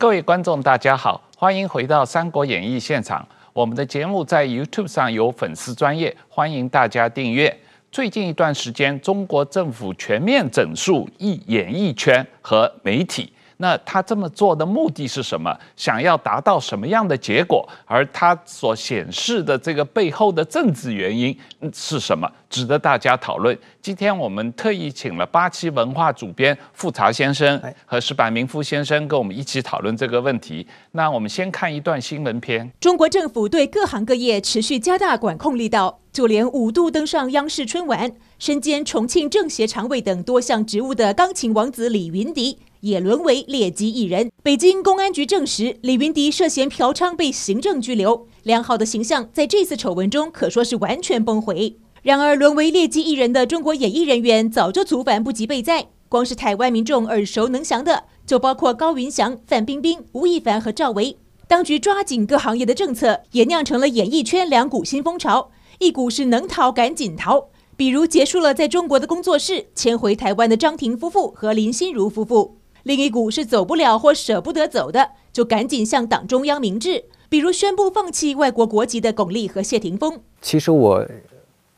[0.00, 3.28] 各位观众，大家好，欢迎回到《三国演义》现场。
[3.52, 7.54] 我们的节目在 YouTube 上有粉丝专业，欢迎大家订阅。
[7.92, 13.30] 最近一段时间，中国政府全面整肃艺演艺圈和媒体。
[13.60, 15.54] 那他这么做的目的是什么？
[15.76, 17.68] 想要达到什么样的结果？
[17.84, 21.38] 而他所显示的这个背后的政治原因
[21.72, 22.26] 是什么？
[22.48, 23.56] 值得大家讨论。
[23.82, 30.66] 今天我们特意请了八七文化主编富察先生和石柏明夫先生跟我们一起讨论这个问题。
[30.92, 32.72] 那我们先看一段新闻片。
[32.80, 42.58] 中国政府对各行各业持续加大管控力道，就连五度登上央视春晚、身兼重庆政协常委等多项职务的钢琴王子李云迪。
[42.80, 44.30] 也沦为劣迹艺人。
[44.42, 51.76] 北京公安局证实，李云迪涉嫌嫖娼被行政拘留，良好的形象在这次丑闻中可说是完全崩毁。
[52.02, 61.18] 然而，沦为劣迹艺人的中国演艺人员早就族繁不及备载，光是台湾民众耳熟能详的，就包括高云翔、范冰冰、吴亦凡和赵薇。
[61.46, 72.59] 当局抓紧各行业的政策，也酿成了演艺圈两股新风潮：一股是能逃赶紧逃，比如结束了在中国的工作室，迁回台湾的张庭夫妇和林心如夫妇。
[72.90, 80.18] 另一股是走不了或舍不得走的，就赶紧向党中央明志，比如宣布放弃外国国籍的巩俐和谢霆锋。
[80.42, 81.06] 其实我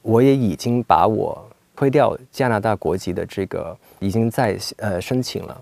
[0.01, 5.61] 我也已经把我推掉加拿大国籍的这个已经在呃申请了。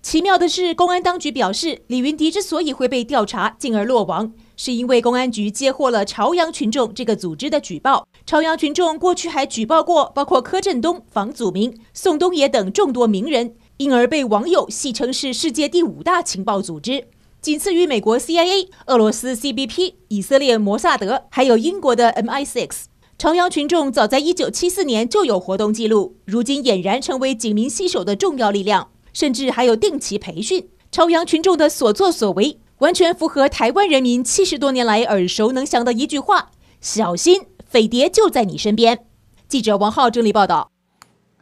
[0.00, 8.08] 奇妙的是，公安当局表示，李云迪之所以会被调查进而落网，是因为公安局接获了朝阳群众这个组织的举报。
[8.24, 13.56] 朝阳群众过去还举报过包括柯震东、房祖名、宋冬野等众多名人。
[13.78, 17.08] 因而被网友戏称是世界第五大情报组织，
[17.42, 22.70] 仅次于美国 CIA、俄罗斯 CBP、以色列摩萨德，还有英国的 MI6。
[23.18, 30.68] 朝阳群众早在1974年就有活动记录，如今俨然成为警民携手的重要力量，甚至还有定期培训。
[30.90, 39.04] 朝阳群众的所作所为，完全符合台湾人民七十多年来耳熟能详的一句话：“小心，匪谍就在你身边。”
[39.46, 40.70] 记者王浩整理报道。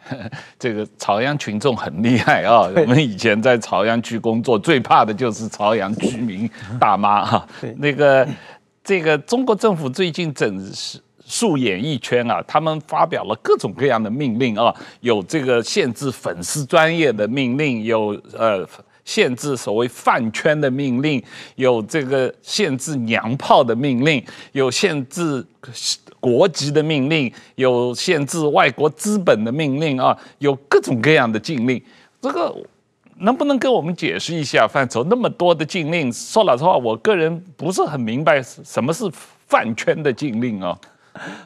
[0.59, 2.69] 这个朝阳群众很厉害啊！
[2.77, 6.49] 我们以前在朝阳区工作，最怕的就是朝阳居民
[6.79, 7.49] 大妈 哈。
[7.77, 8.27] 那个，
[8.83, 10.73] 这个中国政府最近整
[11.25, 18.67] 肃演艺圈啊，他们发表了各种各样的命令啊，有这个限制粉丝专业的命令，有呃
[19.05, 21.23] 限制所谓饭圈的命令，
[21.57, 24.23] 有这个限制娘炮的命令，
[24.53, 25.45] 有限制。
[26.25, 31.79] 国籍的命令，有限制外国资本的命令啊，有各种各样的禁令。
[32.23, 32.57] 这个
[33.19, 35.05] 能不能跟我们解释一下范畴？
[35.05, 39.05] 那么多的禁令，说老实话，我个人不是很明白什么是
[39.47, 40.75] 饭圈的禁令啊。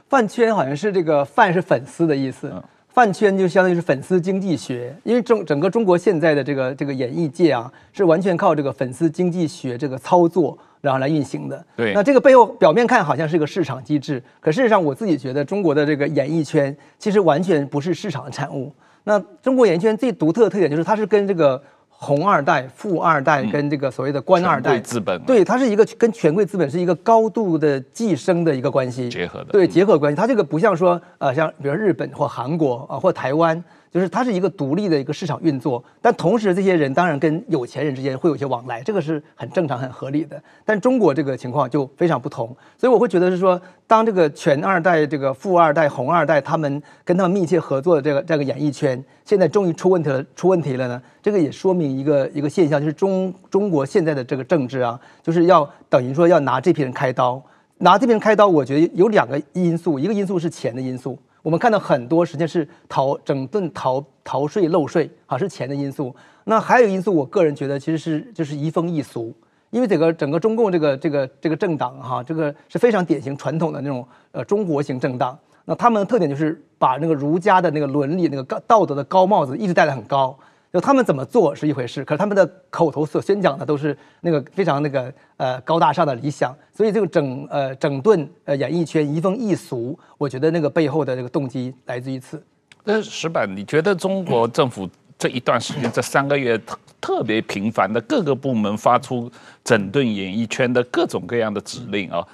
[0.08, 2.54] 饭圈好像是这个饭是粉丝的意思，
[2.98, 4.92] 饭圈就相当于是粉丝经济学。
[5.04, 10.58] 因为整整个中国现在的这个这个演艺界啊，是完全靠这个粉丝经济学这个操作。
[10.80, 11.92] 然后来运行的，对。
[11.92, 18.72] 那这个背后表面看好像是一个市场机制，可事实上我自己觉得中国的这个演艺圈其实完全不是市场的产物。
[19.02, 21.60] 那中国演艺圈最独特的特点就是它是跟这个
[22.00, 30.16] 红二代、富二代跟这个所谓的官二代资本，对，它是一个跟权贵资本是一个高度的寄生的一个关系结合的，对，结合关系。
[30.16, 33.62] 它这个不像说呃像比如日本或韩国啊或台湾。
[33.90, 40.40] 就是它是一个独立的一个市场运作，但同时这些人当然跟有钱人之间会有一些往来，这个是很正常、很合理的。
[40.64, 51.02] 但中国这个情况就非常不同，所以我会觉得是说，当这个全二代、这个富二代、红二代他们跟他们密切合作的这个这个演艺圈，现在终于出问题了，出问题了呢？
[51.22, 57.42] 这个也说明一个一个现象，就是中中国现在的这个政治啊，就是要等于说要拿这批人开刀，
[57.78, 61.18] 拿这批人开刀，我觉得有两个因素，一个因素是钱的因素。
[61.42, 66.14] 我们看到很多实际上是逃整顿逃逃税漏税啊，是钱的因素。
[66.44, 69.34] 那还有因素，我个人觉得其实是就是移风易俗，
[69.70, 75.38] 因为整个整个中共这个这个这个政党哈，这个是非常典型传统的那种呃中国型政党。
[75.64, 80.36] 那他们的特点就是把那个儒家的那个伦理那个高道德的高帽子一直戴得很高。
[80.72, 92.42] 就他们怎么做是一回事，可是他们的口头所宣讲的都是那个非常那个呃高大上的理想，所以这个整呃整顿呃演艺圈移风易俗，我觉得那个背后的这个动机来自于此。
[92.84, 94.88] 那石板，你觉得中国政府
[95.18, 99.30] 这一段时间这三个月特特别频繁的各个部门发出
[99.64, 102.26] 整顿演艺圈的各种各样的指令啊？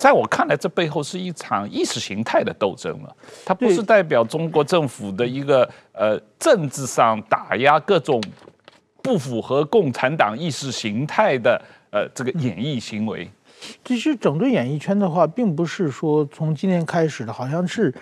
[0.00, 3.14] 在我看来，这背后是一场意识形态的斗争了。
[3.44, 8.18] 它不是代表中国政府的一个呃政治上打压各种
[9.02, 11.60] 不符合共产党意识形态的
[11.90, 13.28] 呃这个演艺行为。
[13.84, 17.94] 其实整顿演艺圈的话，并不是说从今天开始的，好像是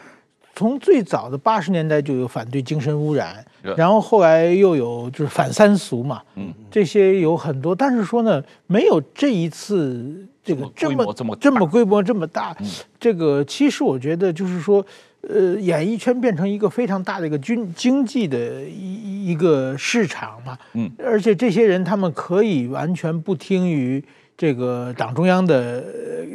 [0.54, 3.44] 从最早的八十年代就有反对精神污染，
[3.76, 12.56] 然后后来又有就是反三俗嘛，嗯，这些有很多，但是说呢，没有这一次这个这么这么这么规模这么大，
[12.98, 14.84] 这个其实我觉得就是说，
[15.22, 24.02] 呃，演艺圈变成一个非常大的一个经经济的一一个市场嘛，嗯，而且这些人他们可以完全不听于
[24.36, 25.84] 这个党中央的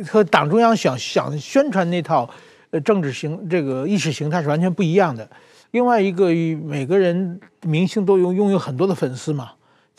[0.08, 2.30] 和党中央想想宣传那套。
[2.74, 5.30] 呃，政治形这个意识形态是完全不一样的。
[5.70, 6.30] 另外一个，
[6.66, 9.52] 每个人明星都拥拥有很多的粉丝嘛，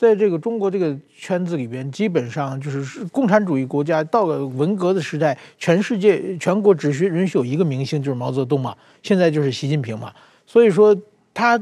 [0.04, 10.12] 在这个中国这个圈子里边，基本上就是共产主义国家到了文革的时代，全世界全国只需允许有一个明星，就是毛泽东嘛，现在就是习近平嘛。
[10.46, 10.94] 所以说，
[11.32, 11.58] 他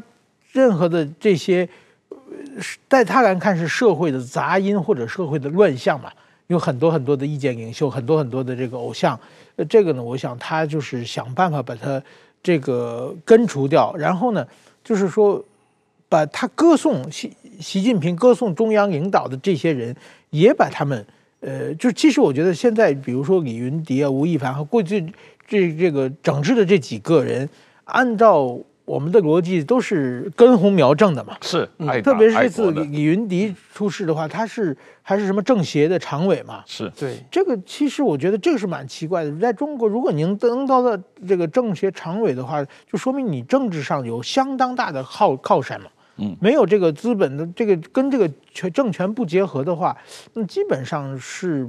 [0.50, 1.68] 任何的这些，
[2.88, 6.10] 在他来看是社会的杂音或者社会的乱象嘛。
[6.48, 9.18] 有很多很多的意见领袖，很多很多的这个偶像，
[9.56, 12.02] 呃，这个呢，我想他就是想办法把他
[12.42, 14.46] 这个根除掉，然后呢，
[14.84, 15.42] 就是说
[16.10, 17.10] 把他歌颂
[17.62, 19.94] 习近平、歌颂中央领导的这些人，
[20.30, 21.06] 也把他们，
[21.40, 25.00] 呃，就其实我觉得现在，比如说李云迪啊、吴亦凡和过去
[25.46, 27.48] 这这个整治的这几个人，
[27.84, 28.58] 按照。
[28.84, 39.34] 我们的逻辑都是根红苗正的嘛，是，嗯、特别是这次李李云迪出事的话，他是还是什么政协的常委嘛，是对这个，其实我觉得这个是蛮奇怪的。
[39.38, 45.86] 在中国，如果您登到了这个政协常委的话，就说明你政治上有相当大的靠靠山嘛。
[46.16, 49.96] 嗯，没有这个资本的这个跟这个权政权不结合的话，
[50.34, 51.68] 那基本上是，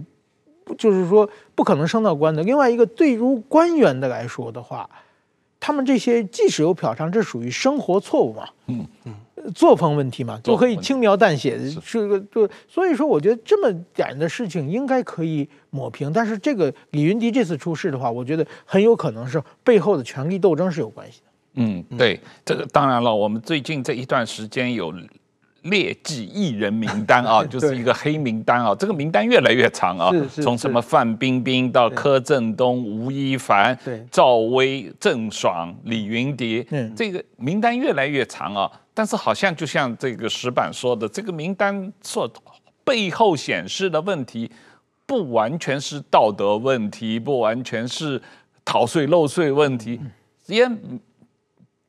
[0.77, 2.43] 就是说不可能升到官的。
[2.43, 4.89] 另外一个，对于官员的来说的话。
[5.65, 8.45] 他们这些即使有嫖娼，这属于生活错误嘛？
[8.67, 9.13] 嗯嗯，
[9.53, 16.11] 作风问题嘛，就可以轻描淡写的，是个就所以说，我觉得这么点的事情应该可以抹平。
[16.11, 21.31] 但是这个李云迪这次出事的话，我觉得很有可能是背后的权力斗争是有关系的。
[21.55, 24.93] 嗯，对，这个当然了，我们最近这一段时间有。
[25.63, 30.11] 劣迹艺人名单啊， 就是一个黑名单啊，这个名单越来越长啊，
[30.41, 33.79] 从什么范冰冰到柯震东、吴亦凡、
[34.11, 38.69] 赵薇、郑爽、李云迪，这个名单越来越长啊。
[38.93, 42.29] 但是好像就像这个石板说的，这个名单所
[42.83, 44.51] 背后显示的问题，
[45.05, 48.21] 不完全是道德问题，不完全是
[48.65, 49.97] 逃税漏税问题，
[50.47, 50.69] 也。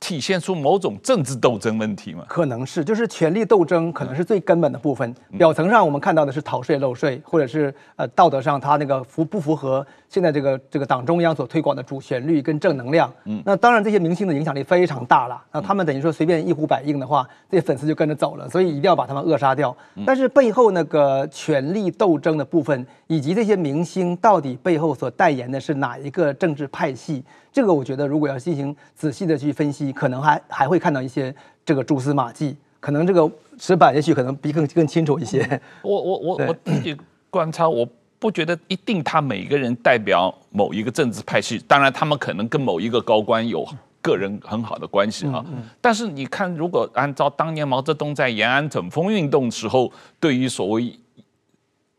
[0.01, 2.27] 体现出某种政治斗争问题吗？
[2.29, 5.15] 可能是，就是权力斗争可能是最根本的部分。
[5.39, 13.11] 表层上我们看到的是逃税漏税，或者是呃道德上他那个符不符合现在这个这个党中央所推广的主旋律跟正能量。
[13.25, 15.43] 嗯，那当然这些明星的影响力非常大了。
[15.51, 19.75] 那他们等于说随便一呼百应的话，这些粉丝就跟着走了，所以一定要把他们扼杀掉。
[20.05, 27.25] 但是背后那个权力斗争的部分，以及这些明星到底背后所代言的是哪一个政治派系？
[27.55, 31.33] 这个我觉得，如果要进行仔细的去分析，可能还还会看到一些
[31.65, 32.57] 这个蛛丝马迹。
[32.81, 33.31] 可能这个
[33.61, 35.39] 石板也许可能比更更清楚一些。
[35.83, 36.97] 我我我我自己
[37.31, 41.57] 观察，我不觉得一定他每个人代表某一个政治派系。
[41.69, 43.65] 当然，他们可能跟某一个高官有
[44.03, 45.43] 个人很好的关系哈。
[45.81, 50.99] 但是你看，如果按照当年毛泽东在延安整风运动时候，对于所谓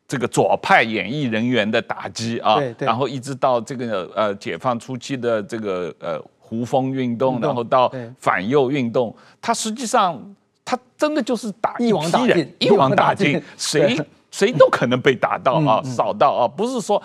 [0.07, 10.19] 这个左派演艺人员的打击啊，然后一直到这个呃解放初期的这个呃胡风运动，然后到反右运动，他实际上
[10.63, 13.99] 他真的就是打一批人，一网打尽，谁
[14.31, 17.01] 谁都可能被打到啊，扫到啊，不是说。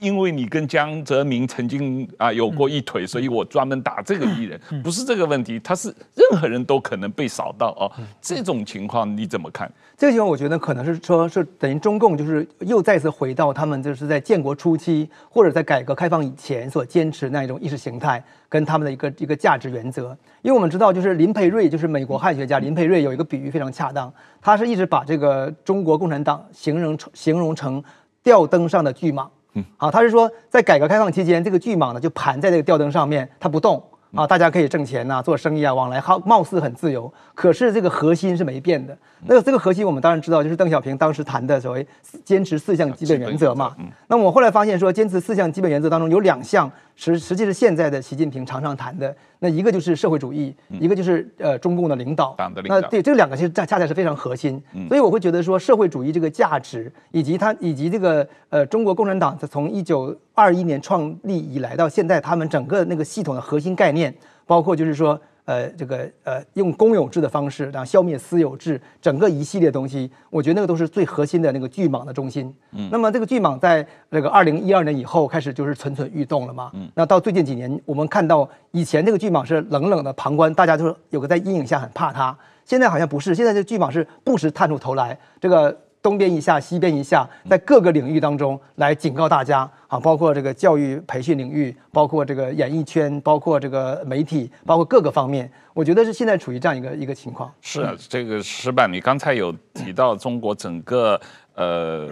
[0.00, 7.88] 因为你跟江泽民曾经啊有过一腿，所以我专门打这个艺人，不是这个问题，他是任何人都可能被扫到啊。
[8.20, 9.70] 这种情况你怎么看？
[9.96, 20.16] 这个情况我觉得可能是说，是等于中共就是又再次回到他们就是在建国初期或者在改革开放以前所坚持那一种意识形态跟他们的一个一个价值原则。
[20.42, 27.82] 因为我们知道，就是林培瑞，就是美国汉学家林培瑞有一个比喻非常恰当，他是一直把这个中国共产党形容成形容成
[28.22, 29.28] 吊灯上的巨蟒。
[29.52, 33.80] 嗯，好，他是说，在改革开放期间，这个巨蟒呢就盘在这个吊灯上面，它不动
[34.14, 37.12] 啊，大家可以挣钱呐、啊，做生意啊，往来好，貌似很自由。
[37.34, 38.96] 可是这个核心是没变的。
[39.26, 41.86] 那这个核心我们当然知道，就是邓小平当时谈的所谓
[42.24, 43.74] 坚持四项基本原则嘛。
[44.06, 49.14] 那我后来发现说，坚持四项基本原则当中有两项实实际是现在的习近平常常谈的。
[49.40, 52.34] 那一个就是社会主义，一个就是呃中共的领导。
[52.66, 54.62] 那对这两个其实恰恰恰是非常核心。
[54.88, 64.14] 所以我会觉得说，社会主义这个价值，以及它以及这个呃中国共产党从一九二一年创立以来到现在，他们整个那个系统的核心概念，
[64.46, 72.54] 包括就是说呃这个呃用公有制的方式，然后消灭私有制，整个一系列东西，我觉得那个都是最核心的那个巨蟒的中心。
[72.72, 76.70] 嗯，那么这个巨蟒在那个二零一二年以后开始就是蠢蠢欲动了嘛。
[76.74, 82.36] 嗯，那到最近几年，我们看到以前这个巨蟒是冷冷的旁观，大家就是有个在阴影下很怕它。
[82.64, 97.50] 现在好像不是，现在这巨蟒是不时探出头来，这个东边一下，西边一下，在各个领域当中来警告大家啊，包括这个教育培训领域，包括这个演艺圈，包括这个媒体，包括各个方面，我觉得是现在处于这样一个一个情况。
[97.62, 101.18] 是啊，这个石板，你刚才有提到中国整个
[101.54, 102.10] 呃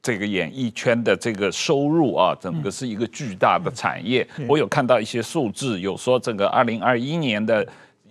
[0.00, 4.24] 这个演艺圈的这个收入啊，整个是一个巨大的产业。
[4.48, 7.66] 我有看到一些数字，有说整个二零二一年的。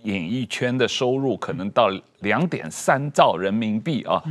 [0.06, 4.22] 演艺圈的收入可能到两点三兆人民币啊，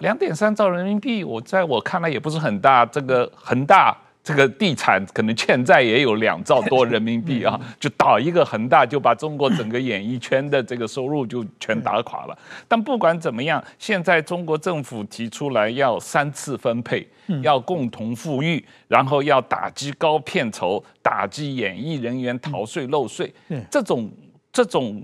[0.00, 2.86] 两点三兆人民币，我在我看来也不是很大。
[2.86, 12.38] 这个恒大这个地产可能欠债也有两兆多人民币啊， 就倒一个恒大，就把中国整个演艺圈的这个收入就全打垮了。
[12.68, 17.06] 但不管怎么样，现在中国政府提出来要三次分配，
[17.42, 23.30] 要共同富裕，然后要打击高片酬，打击演艺人员逃税漏税，
[23.70, 24.10] 这种
[24.54, 25.02] 这种。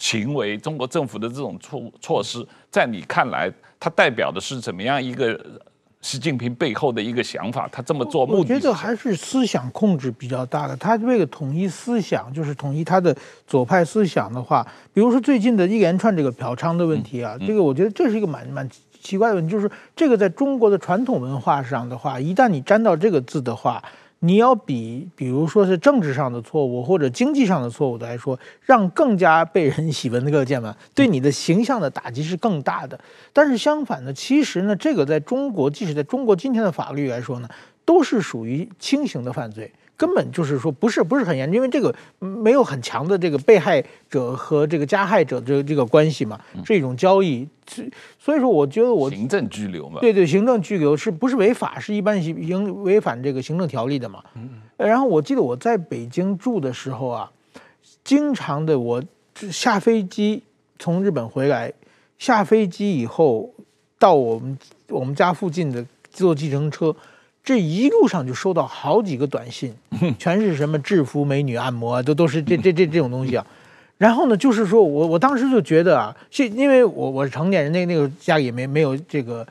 [0.00, 5.36] 行为，中国政府的这种措措施，在你看来，它代表的是怎么样一个
[6.00, 7.68] 习近平背后的一个想法？
[7.72, 10.76] 他这么做目的，我觉得还是思想控制比较大的。
[10.76, 18.68] 他为了统一思想，就是统一他的左派思想的话，比如说最近的一连串这个嫖娼的问题啊，这个我觉得这是一个蛮蛮
[19.02, 23.82] 奇怪的问题，就是这个在中国的传统文化上的话，一旦你沾到这个字的话。
[24.20, 32.98] 你要比，比如说是政治上的错误或者经济上的错误来说，让更加被人喜闻乐见吧，对你的形象的打击是更大的。
[33.32, 37.48] 但是相反呢，其实呢，这个在中国，即使在中国今天的法律来说呢，
[37.84, 39.72] 都是属于轻型的犯罪。
[39.98, 47.46] 根本就是说不是不是很严重，因为这个没有很强的这个被害者和这个加害者的这个关系嘛，是一种交易，
[48.16, 51.80] 所以说我觉得我行政拘留嘛，对对，行政拘留是不是违法？
[51.80, 54.22] 是一般行违反这个行政条例的嘛。
[54.76, 57.28] 然后我记得我在北京住的时候啊，
[58.04, 59.02] 经常的我
[59.34, 60.44] 下飞机
[60.78, 61.72] 从日本回来，
[62.18, 63.52] 下飞机以后
[63.98, 64.56] 到我们
[64.90, 66.94] 我们家附近的坐计程车。
[67.44, 69.74] 这一路上就收到好几个短信，
[70.18, 73.46] 全是什么制服美女按摩，都都是这这这这种东西啊。
[73.96, 79.46] 然后呢，就是说我我当时就觉得啊，是因为我我是成年人，那那个家里也没没有这个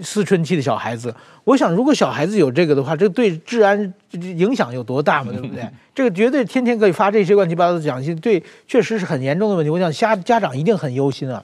[0.00, 1.14] 思春期的小孩子。
[1.44, 5.32] 我想，如果小孩子有这个的话，这对治安影响有多大嘛？
[5.32, 5.68] 对不对？
[5.94, 9.68] 这个绝对天天可以发这些乱七八糟的短信，对，确实是很严重的问题。
[9.68, 11.42] 我想家家长一定很忧心啊。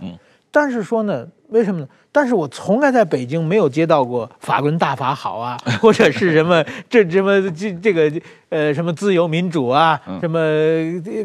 [0.50, 1.88] 但是说呢，为什么呢？
[2.10, 8.10] 但是我从来在北京没有接到过法轮大法好啊， 或者是什么这什么这这个
[8.48, 10.40] 呃什么自由民主啊，什么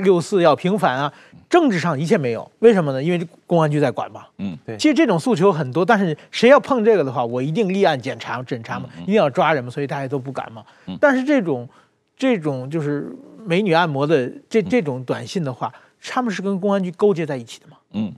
[0.03, 1.11] 六四要平反啊，
[1.49, 2.49] 政治上一切没有。
[2.59, 3.01] 为什么呢？
[3.01, 4.25] 因为公安局在管嘛。
[4.37, 4.77] 嗯，对。
[4.77, 10.63] 其实这种诉求很多，但是谁要碰这个的话，我一定立案检查审查嘛，一定要抓人嘛，所以大家都不敢嘛。
[10.99, 11.67] 但是这种
[12.15, 13.13] 这种就是
[13.45, 17.77] 美女按摩的这这种短信的话，他们是跟公安局勾结在一起的嘛。
[17.93, 18.13] 嗯。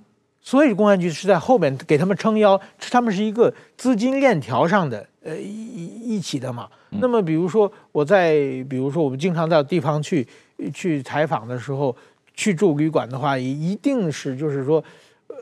[0.45, 2.61] 所以公安局是在后面给他们撑腰，
[2.91, 6.69] 他们是一个资金链条上的呃一一起的嘛。
[6.91, 8.35] 那么比如说我在，
[8.69, 10.25] 比如说我们经常到地方去
[10.71, 11.97] 去采访的时候，
[12.35, 14.83] 去住旅馆的话，也一定是就是说，
[15.29, 15.35] 呃，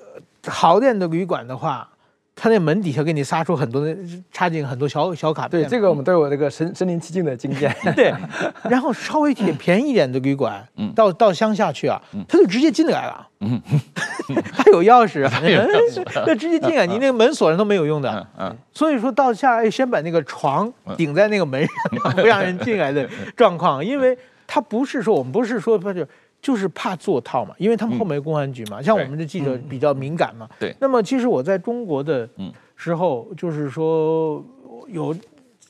[0.50, 1.90] 好点的旅馆的话。
[2.36, 3.96] 他那门底下给你撒出很多的
[4.32, 7.74] 插进很多小小卡片，对，这个我们都有这个身身临其境的经验。
[7.96, 8.13] 对，
[8.70, 13.62] 然后稍微点便宜一点的旅馆，嗯，到到乡下去啊，他就直接进来了，嗯，
[14.52, 15.22] 他有钥匙，
[16.25, 21.62] 那直接进来，你那个门锁上都没有用的，嗯，所以说到下先把那个床顶在那个门
[22.02, 26.06] 上，不让人进来的状况，因为他不是说我们不是说他就。
[26.44, 30.48] 就是怕做套嘛，因为他们后面公安局嘛，嗯、像我们的记者比较敏感嘛。
[30.60, 30.70] 对。
[30.72, 32.30] 嗯、那么其实我在中国的
[32.76, 34.46] 时候，就是说
[34.90, 35.16] 有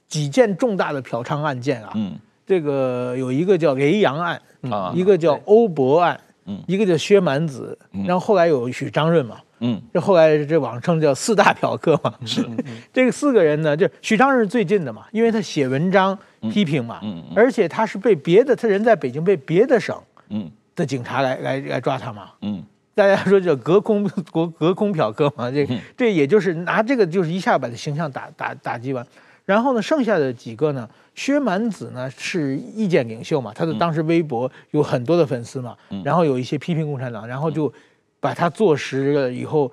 [0.08, 1.92] 几件重大的嫖娼案件啊。
[1.94, 2.18] 嗯。
[2.46, 4.36] 这个有一个叫雷洋案，
[4.70, 12.14] 啊、嗯，一个叫欧博案，嗯，一个叫薛蛮子，嗯、然后后来有许章润嘛，嗯，这后来这网称叫四大嫖客嘛。
[12.26, 12.46] 是。
[12.92, 16.18] 这个四个人呢，就许章润是最近的嘛，因为他写文章
[16.52, 19.98] 批评嘛，嗯，嗯而且他是被别的，他人在北京被别的省，
[20.30, 20.52] 嗯。
[20.76, 22.32] 的警察来来来抓他嘛？
[22.42, 22.64] 嗯，
[22.96, 29.06] 大家说这隔空 隔隔空嫖客嘛，这这也就是拿这个就是一下把他形象打打打击完，
[29.46, 37.72] 然后呢，剩下的几个呢，薛蛮子呢是意见领袖嘛，他的当时微博有很多的粉丝嘛，然后有一些批评共产党，然后就
[38.20, 39.72] 把他坐实了以后，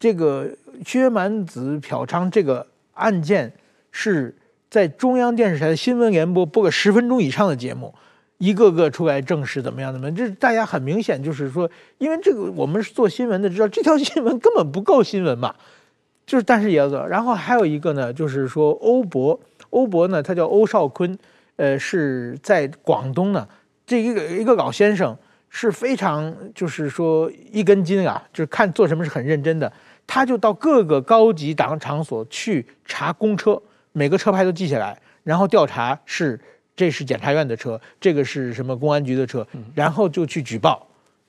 [0.00, 0.48] 这个
[0.84, 3.52] 薛蛮子嫖娼这个案件
[3.90, 4.34] 是
[4.70, 7.94] 在中央电视台的新闻联播播个十分钟以上的节目。
[8.42, 15.54] 一个个出来证实怎么样怎么样，这大家很明显就是说，因为这个我们是做新闻的，知道这条新闻根本不够新闻嘛，
[16.26, 17.06] 就是但是也要做。
[17.06, 19.38] 然后还有一个呢，就是说欧博，
[19.70, 21.16] 欧博呢，他叫欧少坤，
[21.54, 23.46] 呃，是在广东呢，
[23.86, 25.16] 这一个一个老先生
[25.48, 29.72] 是非常就是说一根筋啊，就是看做什么是很认真的。
[30.04, 36.40] 他就到各个高级档场所去查公车，每个车牌都记下来，然后调查是
[36.74, 40.86] 这是检察院的车，这个是什么公安局的车，然后就去举报，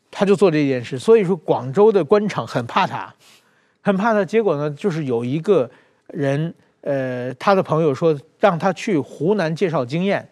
[0.09, 0.97] 他就做这件事。
[0.97, 3.13] 所以说广州的官场很怕他，
[3.81, 4.23] 很怕他。
[4.23, 5.69] 结果呢，就是有一个
[6.07, 10.27] 人，呃，他的朋友说让他去湖南介绍经验。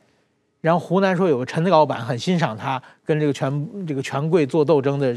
[0.62, 5.12] 然后湖南说有个陈老板很欣赏他，跟这个权这个权贵做斗争的，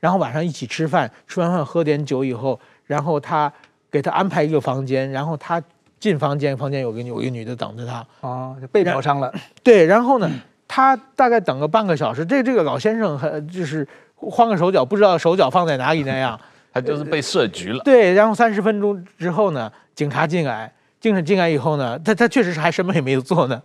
[0.00, 3.52] 然后晚上一起吃饭，吃完饭喝点酒以后，然后他
[3.90, 5.62] 给他安排一个房间，然后他
[5.98, 9.32] 进房间，房间有个有一个女的等着他，啊，就被嫖娼了。
[9.62, 10.30] 对，然后呢，
[10.68, 16.38] 他大概等个半个小时，这这个老先生很就是慌个手脚，不知道手脚放在哪里那样，
[16.72, 17.82] 他就是被设局了。
[17.84, 23.60] 对，然后三十分钟之后呢，警察进来，警察进来以后呢，他他确实是还什么也没有做呢。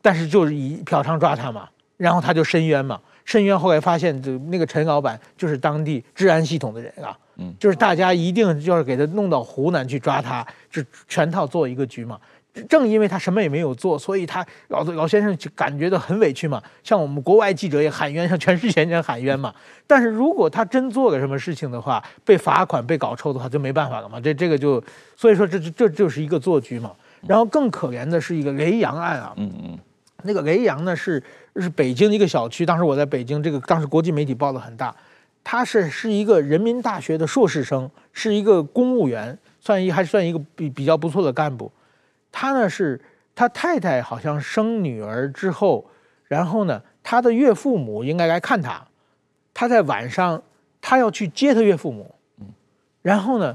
[0.00, 12.18] 但是就是以嫖娼抓他嘛，然后他就申冤嘛，申冤后来发现，就那个陈老板就是当地治安系统的人啊，嗯，就是大家一定就是给他弄到湖南去抓他，就全套做一个局嘛。
[12.68, 16.62] 正因为他什么也没有做，所以他老老先生就感觉到很委屈嘛。
[16.84, 19.52] 像我们国外记者也喊冤，向全世界人喊冤嘛。
[19.88, 24.20] 但是如果他真做了什么事情的话，被罚款、被搞臭的话，就没办法了嘛。
[24.20, 24.80] 这这个就，
[25.16, 26.92] 所以说这这就是一个做局嘛。
[27.26, 29.78] 然后更可怜的是一个雷洋案啊，嗯嗯。
[30.22, 31.20] 那个雷洋呢是
[31.56, 34.94] 是北京一个小区，当时我在北京，这个当时国际媒体报的很大。
[35.42, 41.70] 他是是一个人民大学的硕士生，是一个公务员，算一还算一个比比较不错的干部。
[42.32, 42.98] 他呢是
[43.34, 45.84] 他太太好像生女儿之后，
[46.26, 48.82] 然后呢他的岳父母应该来看他，
[49.52, 50.42] 他在晚上
[50.80, 52.14] 他要去接他岳父母，
[53.02, 53.54] 然后呢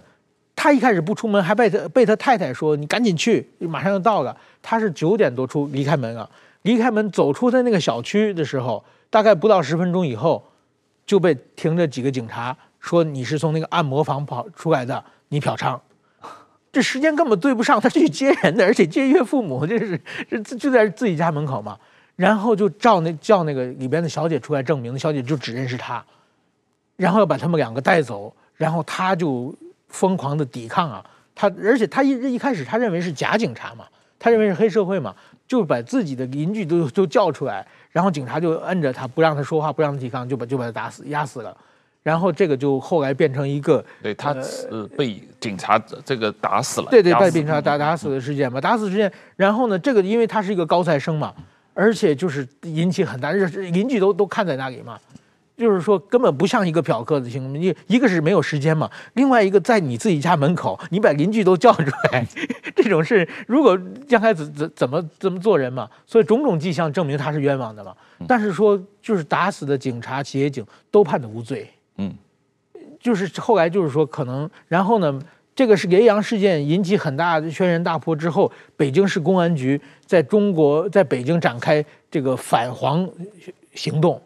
[0.56, 4.38] 他一开始不出门，还被他被他太太说你赶紧去，马上就到了。
[4.62, 6.30] 他是九点多出离开门啊。
[6.64, 10.44] 离开门走出他那个小区的时候，大概不到十分钟以后，
[11.06, 15.80] 就被停着几个警察说你是从那个按摩房跑出来的，你嫖娼，
[16.72, 21.78] 这时间根本对不上，他去接人的，而且接岳父母，这是这就在自己家门口嘛。
[22.16, 26.04] 然后就照那叫那个里边的小姐出来证明，小姐就只认识他，
[26.98, 29.56] 然后要把他们两个带走，然后他就
[29.88, 33.86] 疯狂的抵抗啊，他而且他一一开始他认为是假警察嘛，
[34.20, 35.16] 他认为是黑社会嘛。
[35.50, 41.58] 就把自己的邻居都都叫出来，然后警察就摁着他，不让他说话，不让他抵抗，就把就把他打死，压死了。
[42.04, 44.34] 然后这个就后来变成一个，对他
[44.70, 46.88] 呃被警察这个打死了。
[46.92, 49.12] 对对，被警察打打死的事件嘛，打死事件。
[49.36, 51.34] 然后呢，这个因为他是一个高材生嘛，
[51.74, 55.00] 而且就是引起很大，邻居都都看在那里嘛。
[55.60, 57.60] 就是说，根本不像一个嫖客的行为。
[57.60, 62.26] 你一个是没有时间嘛，另外一个在你自己家门口，你把邻居都叫出来，
[62.74, 65.90] 这种事如果将来怎怎怎么怎么做人嘛？
[66.08, 67.94] 所以种种迹象证明他是冤枉的嘛。
[68.26, 71.70] 但是说，就是打死的警察、协警都判的无罪。
[71.98, 72.14] 嗯，
[72.98, 75.22] 就是后来就是说可能，然后呢，
[75.54, 83.06] 这个是雷洋事件引起很大的轩然大波之后，北京市公安局在中国在北京展开这个反黄
[83.74, 84.22] 行动。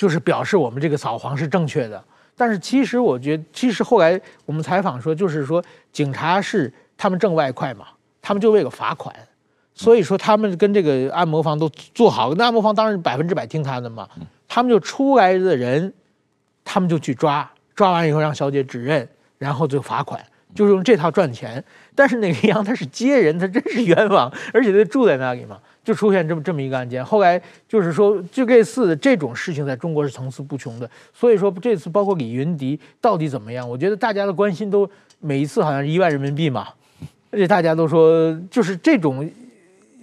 [0.00, 2.02] 就是表示我们这个扫黄是正确的，
[2.34, 7.84] 但是其实我觉得，其实后来我们采访说，就是说警察是他们挣外快嘛，
[8.22, 9.14] 他们就为了罚款，
[9.74, 14.08] 所以说他们跟这个按摩房都做好，那按摩房当然百分之百听他的嘛，
[14.48, 15.92] 他们就出来的人，
[16.64, 20.18] 他们就去抓，抓完以后让小姐指认，然后就罚款，
[20.54, 21.62] 就是用这套赚钱。
[21.94, 25.58] 但是那个杨他是接人，他真是冤枉，而且他住在那里嘛。
[25.82, 30.88] 就出现这么这么一个案件，后来就是说，就类似的这种事情在中国是层出不穷的。
[31.14, 34.88] 所以说这次包括李云迪到底怎么样，我觉得大家的关心都
[35.18, 36.68] 每一次好像是一万人民币嘛，
[37.30, 39.28] 而且大家都说就是这种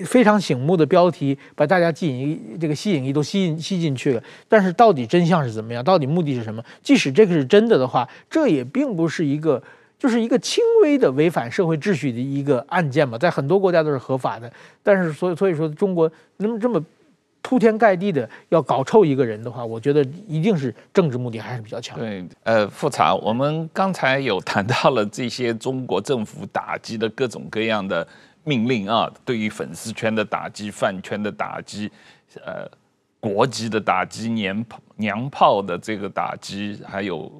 [0.05, 4.23] 非常醒目的标题把大家吸引这个吸引力都吸引吸进去了。
[4.47, 5.83] 但是到底真相是怎么样？
[5.83, 6.63] 到底目的是什么？
[6.81, 9.61] 即使这个是真的的话，这也并不是一个。
[9.99, 14.51] 就是一个轻微的违反社会秩序的一个案件嘛，在很多国家都是合法的，
[14.83, 16.83] 但是所以所以说中国那么这么
[17.41, 21.97] 铺天盖地的要搞臭一个人的话，我觉得一定是政治目的还是比较强。
[21.97, 28.07] 对，呃，富察，我们刚才有谈到了这些中国政府打击的各种各样的
[28.43, 31.89] 命令啊，对于粉丝圈的打击、饭圈的打击、
[32.45, 32.69] 呃，
[33.19, 37.31] 国籍的打击、娘炮娘炮的这个打击，还有。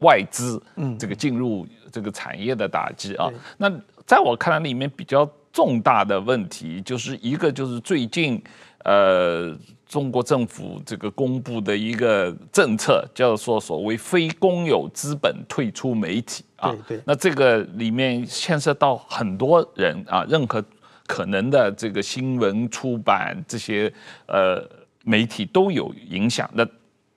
[0.00, 3.70] 外资，嗯，这个进入这个产业的打击啊，那
[4.04, 8.42] 在我看来里面比较重大的问题，就是一个就是最近，
[8.84, 9.56] 呃，
[9.86, 16.70] 中国政府这个公布的一个政策，叫做所谓非公有资本退出媒体啊。
[16.86, 17.02] 对对。
[17.06, 20.62] 那这个里面牵涉到很多人啊，任何
[21.06, 23.92] 可能的这个新闻出版这些
[24.26, 24.62] 呃
[25.04, 26.48] 媒体都有影响。
[26.52, 26.66] 那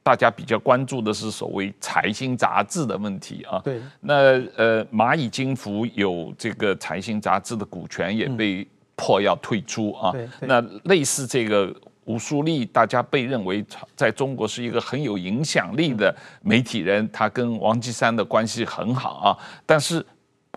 [0.04, 3.60] 大家比较关注的是所谓财经杂志的问题啊。
[3.64, 3.82] 对。
[4.02, 8.68] 那呃，蚂蚁金服有这个财经杂志的股权也被。
[9.02, 10.14] 迫要退出啊！
[10.42, 19.38] 那类似这个吴树立，大家被认为在中国是一个很有影响力的媒体人，他跟王岐山的关系很好啊。
[19.66, 20.06] 但是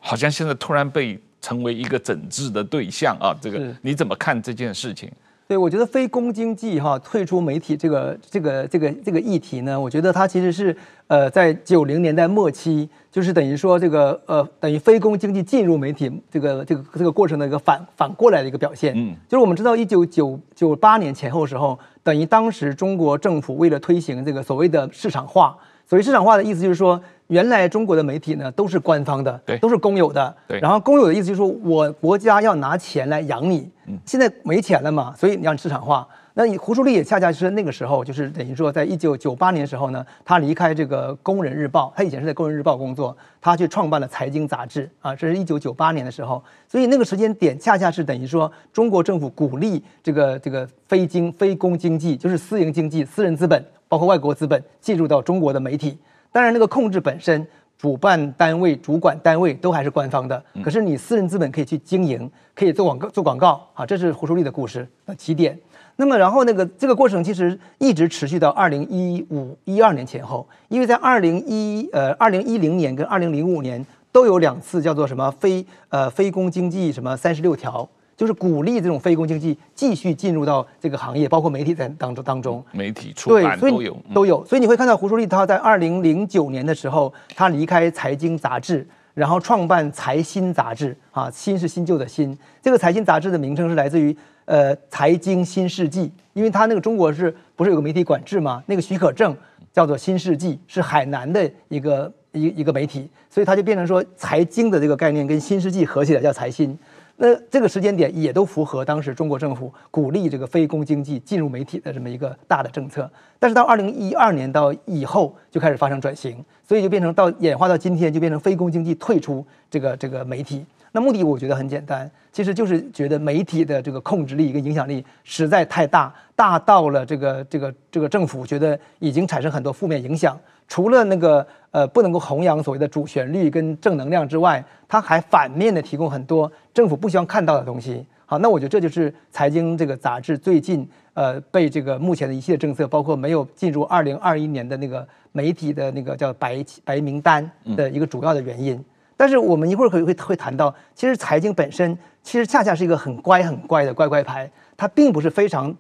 [0.00, 3.30] 好像现在突然被成为一个整治的对象啊！
[3.40, 5.08] 这个你怎么看这件事情？
[5.52, 10.74] 对，我觉得非公经济哈退出媒体这个这个这个这个议题呢，我觉得它其实是
[11.08, 18.94] 呃在九零年代末期，就是等于说这个呃等于非公经济进入媒体这个这个这个过程的一个反反过来的一个表现。
[18.96, 25.54] 嗯，就是我们知道一九九九八年前后时候，等于当时中国政府为了推行这个所谓的市场化，
[25.86, 26.98] 所谓市场化的意思就是说。
[27.28, 30.36] 原来中国的媒体呢都是官方的，对，都是公有的。
[30.46, 33.70] 对，然后公有的意思就是说我国家要拿钱来养你。
[34.04, 36.06] 现在没钱了嘛，所以你要市场化。
[36.34, 46.42] 那胡舒立也恰恰是那个时候，就是等于说在一九九八年的时候呢，他离开这个《工人日报》，他以前是在《工人日报》工作，他去创办了《财经杂志》啊，这是一九九八年的时候。
[46.66, 55.98] 所以那个时间点恰恰是等于说中国政府鼓励这个这个非经非公经济，就是私营经济、私人资本，包括外国资本进入到中国的媒体。
[56.30, 57.46] 当然，那个控制本身，
[57.82, 60.40] 主办单位、主管单位都还是官方的。
[60.62, 65.58] 可是你私人资本可以去经营，可以做广告、做广告啊，这是胡舒立的故事的起点。
[65.96, 77.88] 那么，然后那个这个过程其实一直持续到二零一五一二年前后，因为在二零一呃二零一零年跟二零零五年都有两次叫做什么非呃非公经济什么三十六条。
[78.22, 98.62] 就是鼓励这种非公经济继续进入到这个行业，包括媒体在当中当中，媒体出版都有都有，所以你会看到胡舒立他在二零零九年的时候，他离开财经杂志，然后创办财新杂志啊，新是新旧的新，这个财新杂志的名称是来自于呃财经新世纪，因为他那个中国是不是有个媒体管制嘛？
[98.66, 99.36] 那个许可证
[99.72, 106.78] 叫做新世纪，是海南的一个一一个媒体，所以它就变成说财经的这个概念跟新世纪合起来叫财新。
[107.24, 113.08] 那这个时间点也都符合当时中国政府鼓励这个非公经济进入媒体的这么一个大的政策，
[113.38, 120.66] 但是到二零一二年到以后就开始发生转型，所以就变成到演化到今天就变成非公经济退出这个这个媒体。
[120.90, 130.36] 那目的我觉得很简单，其实就是觉得媒体的这个控制力跟影响力实在太大，大到了这个这个这个政府觉得已经产生很多负面影响。
[130.66, 138.06] 除了那个呃不能够弘扬所谓的主旋律跟正能量之外，它还反面的提供很多政府不希望看到的东西。
[138.24, 148.82] 好，那我觉得这就是财经这个杂志最近呃被这个目前的一系列政策，包括没有进入二零二一年的那个媒体的那个叫白白名单的一个主要的原因。
[149.16, 155.74] 但是我们一会儿可以会会谈到，其实财经本身其实恰恰是一个很乖很乖的乖乖牌，它并不是非常。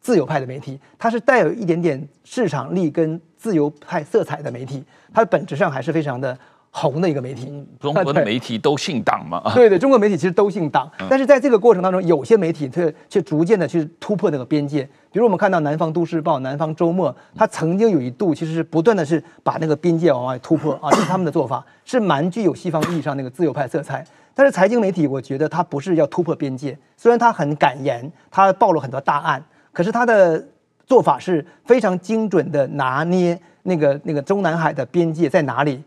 [0.00, 4.82] 自由派的媒体，它是带有一点点市场力跟自由派色彩的媒体，
[5.12, 6.36] 它本质上还是非常的
[6.70, 7.66] 红的一个媒体。
[7.78, 9.42] 中国的媒体都姓党嘛？
[9.54, 14.88] 对对，中国媒体其实都姓党，但是在这个过程当中，有些媒体却却逐渐的去突破那个边界。
[15.12, 24.02] 比如我们看到《南方都市报》《南方周末》，它曾经有一度其实是不断的是把那个边界往外突破啊， 这是他们的做法，是蛮具有西方意义上那个自由派色彩。
[24.32, 29.44] 但是财经媒体，我觉得它不是要突破边界，虽然它很敢言，它暴露很多大案。
[29.72, 30.44] 可是他的
[30.86, 35.82] 做法是非常精准的拿捏那个那个中南海的边界在哪里，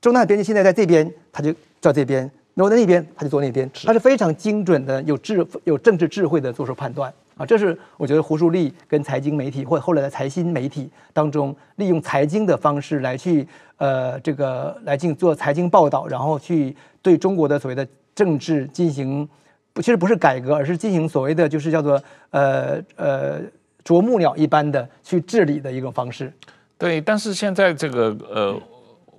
[0.00, 3.68] 中南海边界现在在这边，他就照这边；如果在那边，他就做那边。
[3.84, 7.44] 他是非常精准的，有智有政治智慧的做出判断啊！
[7.44, 13.46] 这是我觉得胡舒立跟财经媒体或者后来的财新媒体当中，利用财经的方式来去
[13.78, 19.28] 呃这个来进做财经报道，然后去对中国的所谓的政治进行。
[19.76, 23.42] 不，其实不是改革，而是进行所谓的就是叫做呃呃
[23.84, 26.32] 啄木鸟一般的去治理的一种方式。
[26.78, 28.58] 对，但是现在这个呃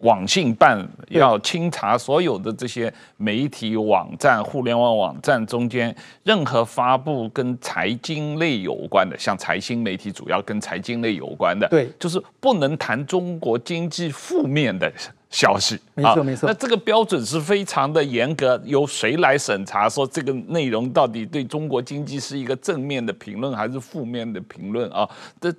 [0.01, 14.91] 网信办要清查所有的这些媒体网站、互联网网站中间任何发布跟财经类有关的，像财新媒体主要跟财经类有关的，对，就是不能谈中国经济负面的。
[15.29, 16.47] 消息，没错没错。
[16.47, 19.89] 那这个标准是非常的严格，由谁来审查？
[19.89, 25.07] 说这个内容到底对中国经济是一个正面的评论还是负面的评论啊？
[25.41, 25.53] 这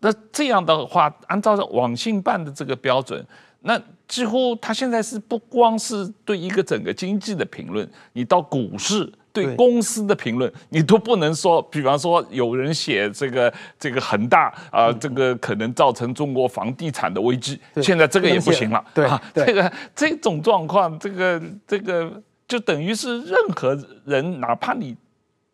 [0.00, 3.26] 那这样的话，按照网信办的这个标准，
[3.60, 11.60] 那几乎他现在是不光是对一个整个经济的评论，你到股市对公司的评论，你都不能说。
[11.62, 17.60] 比方说，有人写这个这个恒大啊、呃，这个可能造成中国房地产的危机。
[17.82, 18.84] 现在这个也不行了。
[18.94, 22.10] 对，这个这种状况，这个这个
[22.46, 24.96] 就等于是任何人，哪怕你。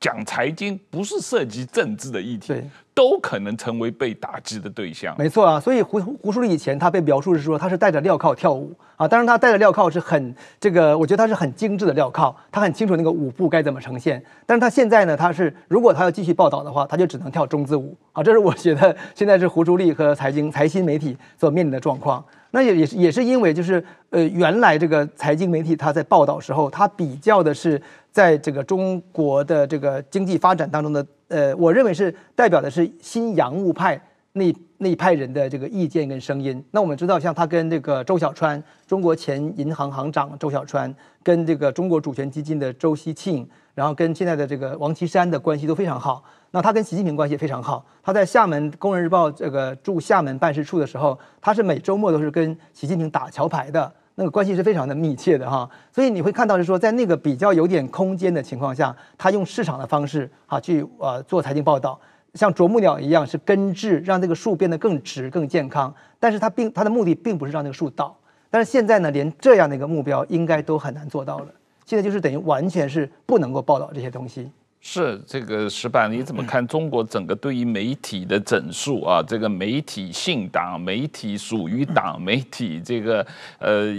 [0.04, 2.52] 讲财经不是涉及政治的议题，
[2.92, 5.16] 都可能成为被打击的对象。
[5.18, 14.22] 没错啊，所以胡胡舒立以前他被描述是说他是戴着镣铐跳舞啊，当然他戴着镣铐是很这个，我觉得他是很精致的镣铐，他很清楚那个舞步该怎么呈现。
[14.44, 22.22] 但是他现在呢，他是如果他要继续报道的话，他就只能跳中字舞啊，这是我觉得现在是胡舒立和财经财新媒体所面临的状况。
[22.50, 27.80] 那也也是也是因为就是呃原来这个财经媒体他在报道时候，他比较的是。
[28.14, 34.00] 在这个中国的这个经济发展当中的，呃，我认为是代表的是新洋务派
[34.34, 36.64] 那那一派人的这个意见跟声音。
[36.70, 46.22] 那我们知道，像他跟这个周小川，中国前银行行长周小川，跟这个中国主权基金的周锡庆，然后跟现在的这个王岐山的关系都非常好。
[46.52, 47.84] 那他跟习近平关系也非常好。
[48.00, 53.92] 他在厦门《工人日报》这个驻厦门办事处的时候，他是每周末都是跟习近平打桥牌的。
[54.16, 61.98] 那个关系是非常的密切的哈，所以你会看到是说，在那个比较有点空间的情况下，他用市场的方式哈去呃做财经报道，
[62.34, 65.92] 像啄木鸟一样是根治，让这个树变得更直更健康。
[66.20, 68.16] 但是它并它的目的并不是让那个树倒。
[68.50, 71.46] 但是现在呢，连这样的一个目标应该都很难做到了。
[71.84, 74.50] 现在就是等于完全是不能够报道这些东西。
[74.86, 79.22] 是这个石板，你怎么看中国整个对于媒体的整肃啊？
[79.22, 83.26] 这个媒体信党，媒体属于党，媒体这个
[83.58, 83.94] 呃，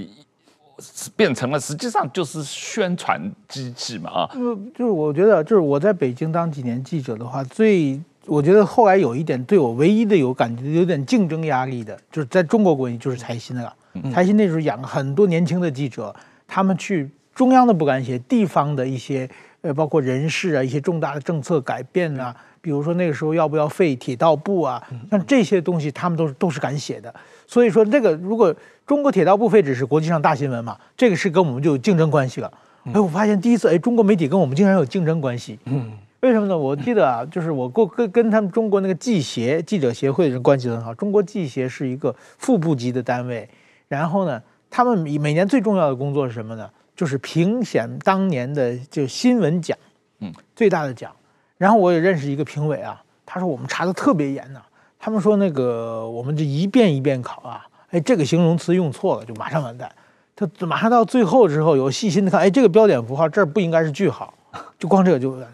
[1.15, 4.29] 变成了实际上就是宣传机器嘛啊？
[4.35, 13.75] 就就是我觉得，就是我在北京当几年记者的话，最我觉得后来有一点对我唯一的有感觉有点竞争压力的，就是在中国国内就是财新的了。
[14.13, 16.15] 财新那时候养了很多年轻的记者，
[16.47, 19.27] 他们去中央的不敢写，地方的一些。
[19.65, 27.11] 呃，包括人事啊，一些重大的政策改变啊，比如说那个时候要不要废铁道部啊，像这些东西他们都是都是敢写的。
[27.47, 32.53] 所以说，这个如果中国铁道部废止是国际上大新闻嘛，这个是跟我们就有竞争关系了。
[32.93, 35.57] 哎，我发现第一次，哎，中国媒体跟我们竟然有竞争关系。
[35.65, 36.55] 嗯， 为什么呢？
[36.55, 40.93] 我记得啊，就是我过跟跟他们中国那个记协记者协会的人关系很好。
[40.93, 43.49] 中国记协是一个副部级的单位，
[43.87, 46.69] 然后呢，他们每年最重要的工作是什么呢？
[46.95, 49.77] 就是评选当年的就新闻奖，
[50.19, 51.11] 嗯，最大的奖。
[51.57, 54.61] 然后我也认识一个评委啊，他说我们查的特别严呐。
[54.97, 59.89] 他们说那个我们这一遍一遍考啊，哎，这个形容词用错了就马上完蛋。
[60.35, 64.33] 他马上到最后之后有细心的看，哎，这个标点符号这儿不应该是句号，
[64.79, 65.49] 就光这个就完蛋。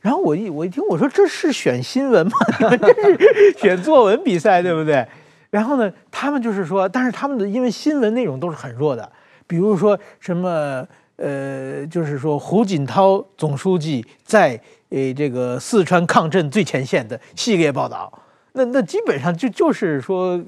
[0.00, 2.32] 然后我一我一听我说这是选新闻吗？
[2.60, 5.06] 你们这是选作文比赛对不对？
[5.50, 9.10] 然后呢，他们就是说，但是他们的因为新闻内容都是很弱的。
[9.50, 10.86] 比如说什么
[11.16, 14.58] 呃，就是说胡锦涛总书记在
[14.90, 18.12] 呃这个四川抗震最前线的系列报道，
[18.52, 20.40] 那那基本上就就是说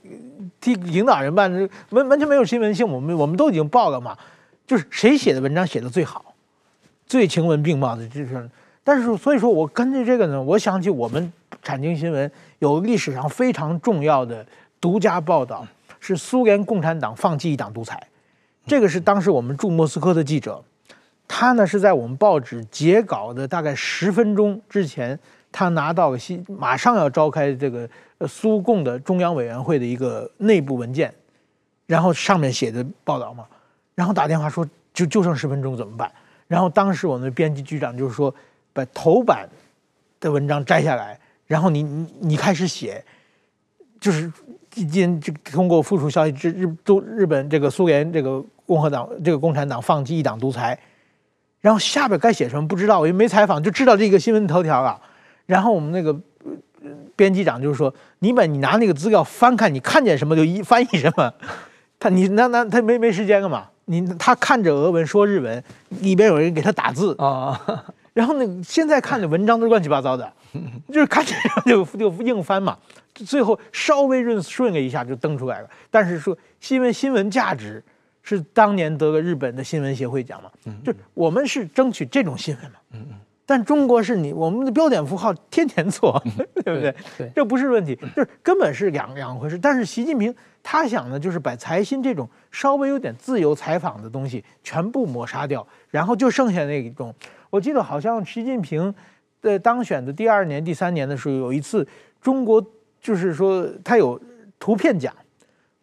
[0.60, 1.52] 替领导人办，
[1.90, 4.16] 完完全没有新闻性，我们我们都已经报了嘛，
[4.64, 6.32] 就是谁写的文章写的最好，
[7.08, 8.48] 最晴文并茂的，就是，
[8.84, 14.46] 但是所以说我根据这个呢，我想起我们产经新闻有历史上非常重要的
[14.80, 15.66] 独家报道，
[15.98, 18.00] 是苏联共产党放弃一党独裁。
[18.66, 20.62] 这个是当时我们驻莫斯科的记者，
[21.26, 25.18] 他呢是在我们报纸截稿的大概十分钟之前，
[25.50, 27.88] 他拿到了新马上要召开这个
[28.28, 31.12] 苏共的中央委员会的一个内部文件，
[31.86, 33.44] 然后上面写的报道嘛，
[33.94, 36.10] 然后打电话说就就剩十分钟怎么办？
[36.46, 38.32] 然后当时我们的编辑局长就是说
[38.72, 39.48] 把头版
[40.20, 43.04] 的文章摘下来，然后你你你开始写，
[44.00, 44.32] 就是。
[44.72, 50.78] 今这通过附属消息，日日都日本这个苏联这个共和党这个共产党放弃一党独裁，
[51.60, 54.98] 然后下边该写什么不知道，我又没采访，就知道这个新闻头条啊。
[55.44, 56.18] 然后我们那个
[57.14, 61.32] 编辑长就是说，你把你拿那个资料翻看，你看见什么就一翻译什么。
[62.00, 63.68] 他你那那他没没时间干嘛？
[63.84, 65.62] 你他看着俄文说日文，
[66.00, 67.60] 里边有人给他打字啊。
[68.12, 70.32] 然后呢，现在看的文章都是乱七八糟的，
[70.88, 71.34] 就是看着
[71.66, 72.76] 就就硬翻嘛。
[73.14, 77.82] 最后稍微润顺了一下就登出来了，但是说新闻新闻价值
[78.22, 80.50] 是当年得了日本的新闻协会奖嘛，
[80.84, 86.22] 就我们是争取这种新闻嘛，嗯嗯，但中国是你我们的标点符号天天错，
[86.64, 86.94] 对不对？
[87.18, 89.58] 对，这不是问题，就是根本是两两回事。
[89.58, 97.14] 但是习近平他想的就是把财新这种稍微有点自由采访的东西全部抹杀掉，然后就剩下那种。
[97.50, 98.94] 我记得好像习近平
[99.42, 101.86] 在当选的第二年、第三年的时候，有一次
[102.22, 102.64] 中国。
[103.02, 104.18] 就是说，他有
[104.58, 105.12] 图片奖，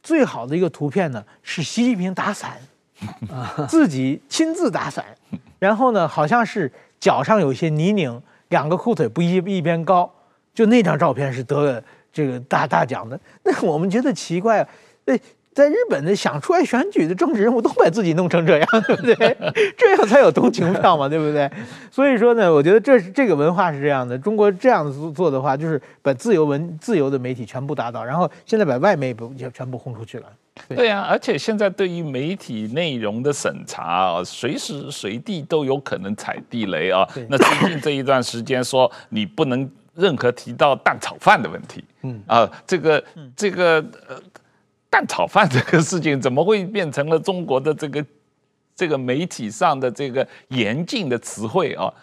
[0.02, 2.58] 最好的一个图片呢是习近平打伞，
[3.70, 5.06] 自己亲自打伞，
[5.60, 10.12] 然后呢好像是脚上有些泥泞，两个裤腿不一一边高，
[10.54, 13.20] 就那张照片是得了这个大大奖的。
[13.44, 14.70] 那我们觉得奇怪啊，
[15.06, 15.20] 哎。
[15.60, 19.16] 在日本的想出来选举的政治人物都把自己弄成这样，对不对？
[19.78, 21.52] 这样才有同情票嘛，对不对？
[21.92, 24.18] 所以说呢，我觉得这是这个文化是这样的。
[24.18, 30.28] 中国这样子做的话，就是把自由文自由的媒体全部打倒，然后现在把外媒也全部轰出去了。
[30.70, 37.06] 对，呀啊，而且现在对于媒体内容的审查啊，随时随地都有可能踩地雷啊。
[37.28, 43.04] 那最近这一段时间说你不能任何提到蛋炒饭的问题，嗯啊，这个
[43.36, 44.16] 这个呃。
[44.90, 48.06] 蛋炒饭这个事情怎么会变成了中国的这个
[48.76, 51.94] 这个媒体上的这个严禁的词汇啊？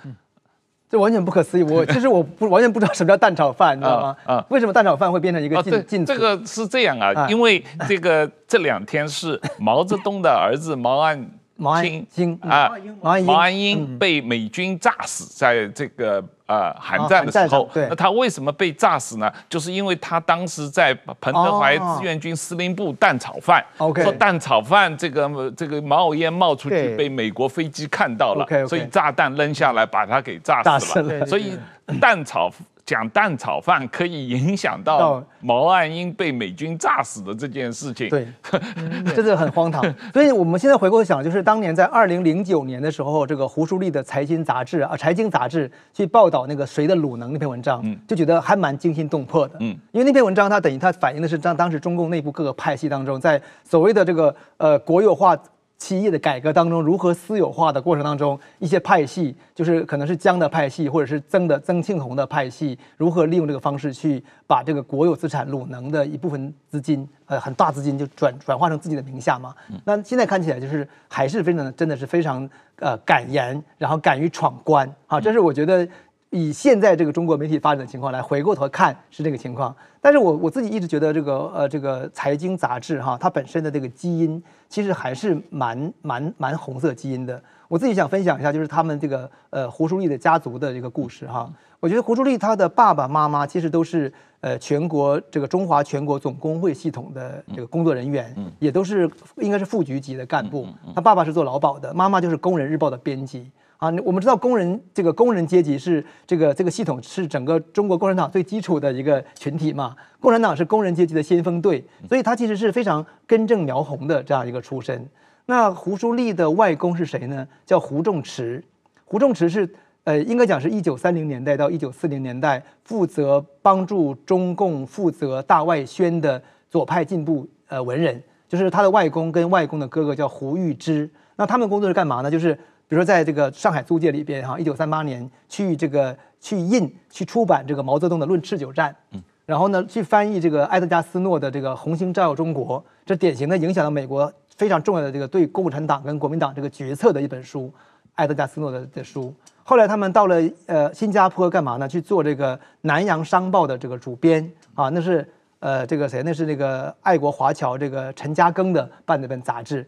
[0.89, 1.63] 这完全不可思议。
[1.63, 4.17] 我其实我不完全不知道什么叫蛋炒饭，你知道吗？
[4.25, 6.15] 啊，为什么蛋炒饭会变成一个禁禁词？
[6.15, 11.29] 这个是这样啊，因为这个这两天是毛泽东的儿子毛岸。
[11.59, 12.71] 毛岸英啊，
[13.01, 19.33] 毛岸英被美军炸死在这个呃韩战的时候，那他为什么被炸死呢？
[19.49, 23.65] 就是因为他当时在彭德怀志愿军司令部蛋炒饭，
[24.03, 31.59] 说蛋炒饭这个这个冒烟冒出去，被美国飞机看到了，所以炸弹扔下来把他给炸死了，所以
[32.01, 32.51] 蛋炒。
[32.87, 38.29] 讲蛋炒饭可以影响到毛岸英被美军炸死的这件事情，对，
[39.13, 39.83] 这是很荒唐。
[40.13, 49.57] 所以我们现在回过头想，就是当年在二零零九年的时候，这个胡舒立的财经杂志啊，财经杂志去报道那个谁的鲁能那篇文章，就觉得还蛮惊心动魄的。
[49.59, 55.37] 嗯，因为那篇文章它等于它反映的是当当时中共内部各个派系当中，在所谓的这个呃国有化。
[55.79, 69.55] 企业的改革当中，如何私有化的过程当中，一些派系，就是可能是江的派系，或者是曾的曾庆红的派系，如何利用这个方式去把这个国有资产鲁能的一部分资金，呃，很大资金就转转化成自己的名下嘛。
[69.85, 75.87] 那现在看起来就是还是非常真的是非常呃敢言，然后敢于闯关啊，这是我觉得。
[76.31, 87.41] 以现在这个中国媒体发展的情况来回过头看是这个情况，但是我我自己一直觉得这个呃这个财经杂志哈，它本身的这个基因其实还是蛮蛮蛮红色基因的。
[87.69, 91.51] 我自己想分享一下，就是他们这个呃胡舒立的家族的这个故事哈。
[91.81, 99.09] 我觉得胡舒立他的爸爸妈妈其实都是呃全国这个中华全国总工会系统的这个工作人员，也都是
[99.39, 100.67] 应该是副局级的干部。
[100.95, 103.51] 他爸爸是做劳保的，妈妈就是工人日报的编辑。
[103.79, 109.95] 啊，我们知道工人这个工人阶级是这个这个系统是整个中国共产党最基础的一个群体嘛。
[110.19, 115.07] 共产党是工人阶级的先锋队，所以他其实是非常根正苗红的这样一个出身。
[115.45, 117.47] 那胡舒立的外公是谁呢？
[117.67, 118.65] 叫胡仲池。
[119.05, 119.69] 胡仲池是
[120.05, 131.09] 呃，应该讲是一九三零年代到一九四零年代负责帮助中共负责大外宣的左派进步呃文人，就是他的外公跟外公的哥哥叫胡玉芝。
[131.37, 132.31] 那他们工作是干嘛呢？
[132.31, 132.59] 就是。
[132.89, 147.73] 比如说，在这个上海租界里边，哈，一九三八年去这个去印去出版这个毛泽东的《论持久战》，嗯，然后呢，去翻译这个埃德加斯诺的这个《红星照耀中国》，这典型的影响了美国非常重要的这个对共产党跟国民党这个决策的一本书，
[148.15, 149.35] 埃德加斯诺的的书。
[149.65, 151.89] 后来他们到了呃新加坡干嘛呢？
[151.89, 156.23] 去做这个《南洋商报》的这个主编啊，那是呃这个谁？
[156.23, 159.85] 那是那个爱国华侨这个陈嘉庚的办的一本杂志。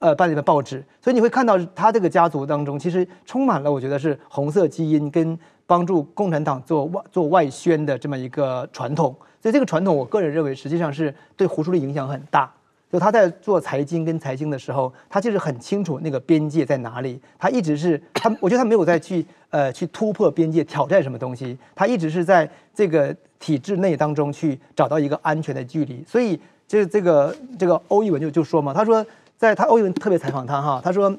[0.00, 9.14] 呃，办一本报纸，所以你会看到他这个家族当中，其实充满了我觉得是红色基因跟帮助共产党做外做外宣的这么一个传统。
[9.42, 12.50] 所以这个传统，我个人认为实际上是对胡舒的影响很大。
[12.90, 17.20] 就他在做财经跟财经的时候，他其实很清楚那个边界在哪里。
[17.38, 26.02] 他一直是他，我觉得他没有再去呃去突破边界挑战什么东西，他一直是在这个体制内当中去找到一个安全的距离。
[26.08, 29.04] 所以就是这个这个欧一文就就说嘛，他说。
[29.40, 31.16] 在他欧文特别采访他哈，他说，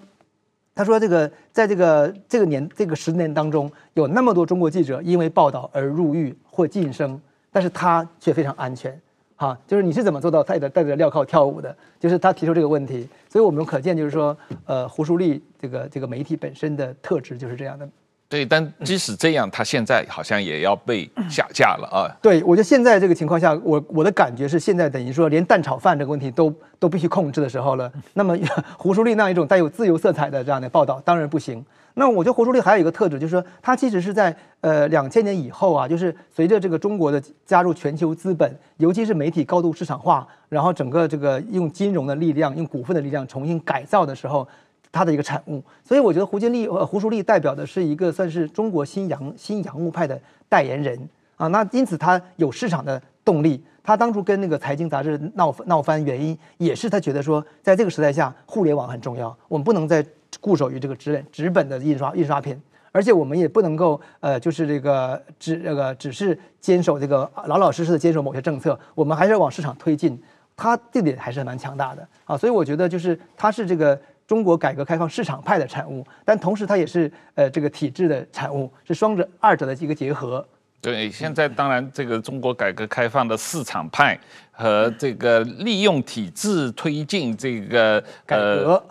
[0.76, 7.20] 他说这个在这个这个年这个十年当中，有那么多中国记者因为报道而入狱或晋升，
[7.52, 8.96] 但是他却非常安全，
[9.36, 11.76] 哈，就是你是怎么做到带着带着镣铐跳舞的？
[12.00, 17.90] 就是他提出这个问题，所以我们可见就是说，呃，胡舒立这个这个媒体本身的特质就是这样的。
[18.32, 22.08] 对，但即使这样，他现在好像也要被下架了啊。
[22.22, 27.92] 对，我觉得现在这个情况下，我我的感觉是，现在等于说连蛋炒饭这个问题都都必须控制的时候了。
[28.16, 28.38] 那么
[28.78, 31.62] 胡舒立那样一种带有自由色彩的这样的报道当然不行。
[31.96, 44.48] 那我觉得胡舒立还有一个特质，就是说他其实是在呃两千年以后啊，就是随着这个中国的加入全球资本，尤其是媒体高度市场化，然后整个这个用金融的力量、用股份的力量重新改造的时候。
[44.92, 50.20] 他的一个产物，所以我觉得胡金立呃胡舒立代表的是一个算是中国新洋新洋务派的
[50.50, 53.64] 代言人啊，那因此他有市场的动力。
[53.84, 60.06] 他当初跟那个财经杂志闹闹翻，原因也是他觉得说，在这个时代下，互联网很重要，我们不能再
[60.40, 62.56] 固守于这个纸纸本的印刷印刷品，
[62.92, 70.22] 而且我们也不能够呃，就是这个只这个只是坚守这个老老实实的坚守某些政策，我们还是要往市场推进。
[70.56, 74.00] 他这点还是蛮强大的啊，所以我觉得就是他是这个
[74.32, 80.48] 中国改革开放市场派的产物，但同时它也是呃这个体制的产物，是双者二者的一个结合。
[80.80, 84.18] 对，现在当然这个中国改革开放的市场派
[84.54, 88.82] 和这个利用体制推进这个改革，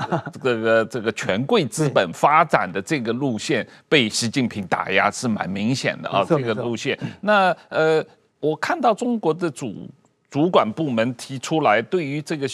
[0.42, 6.98] 这个这个权贵资本发展的这个路线被习近平打压是蛮明显的啊，这个路线。
[7.22, 8.04] 那呃，
[8.40, 9.88] 我看到中国的主
[10.28, 12.46] 主管部门提出来，对于这个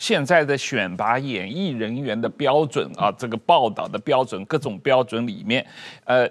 [0.00, 5.64] 现在的选拔演艺人员的标准啊，这个报道的标准，各种标准里面，
[6.02, 6.28] 呃。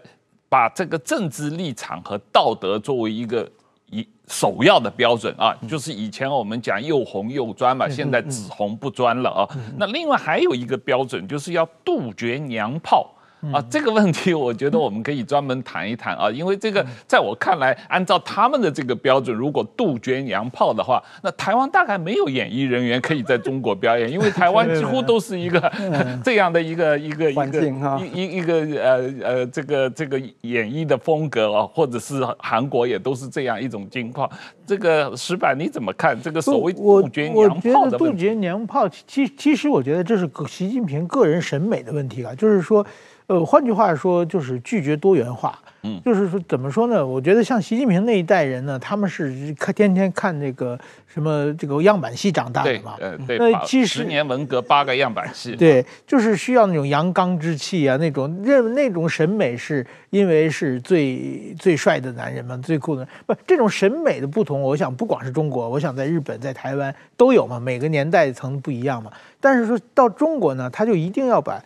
[0.51, 3.47] 把这个政治立场和道德作为一个
[3.91, 9.47] 一首要的标准啊，就是以前我们讲又红又专嘛，现在只红不专了啊。
[9.77, 13.13] 那另外还有一个标准，就是要杜绝娘炮。
[13.53, 25.71] 啊，这个问题我觉得我们可以专门谈一谈啊， 因为这个在我看来，按照他们的这个标准，如果杜鹃娘炮的话，那台湾大概没有演艺人员可以在中国表演，因为台湾几乎都是一个
[26.23, 27.61] 这样的一个一个一个
[28.01, 34.29] 一一一个呃呃这个这个演艺的风格啊，或者是韩国也都是这样一种情况。
[34.65, 36.19] 这个石板你怎么看？
[36.21, 38.11] 这个所谓杜鹃娘炮的问题？
[38.11, 42.85] 杜鹃娘炮，其其实我觉得这是习近平个人审美的问题啊，就是说。
[43.29, 45.57] 呃，换句话说，就是拒绝多元化。
[45.83, 47.05] 嗯，就是说，怎么说呢？
[47.05, 52.95] 我觉得像习近平那一代人呢，他们是看天天看那个什么这个样板戏长大的嘛。
[52.99, 53.37] 呃，对。
[53.37, 55.55] 那其实十年文革八个样板戏。
[55.55, 63.07] 对，就是需要那种阳刚之气啊，那种认那种审美是因为是最最帅的男人嘛，最酷的。
[63.27, 69.11] 不，这种审美的不同，我想不光是中国，我想在日本、在台湾都有嘛，每个年代层不一样嘛。
[69.39, 71.63] 但是说到中国呢，他就一定要把。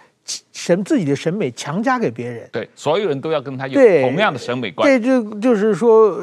[0.52, 4.88] 审自己的审美强加给别人，对，所有人都要跟他有同样的审美观。
[4.88, 6.18] 对，就就是说，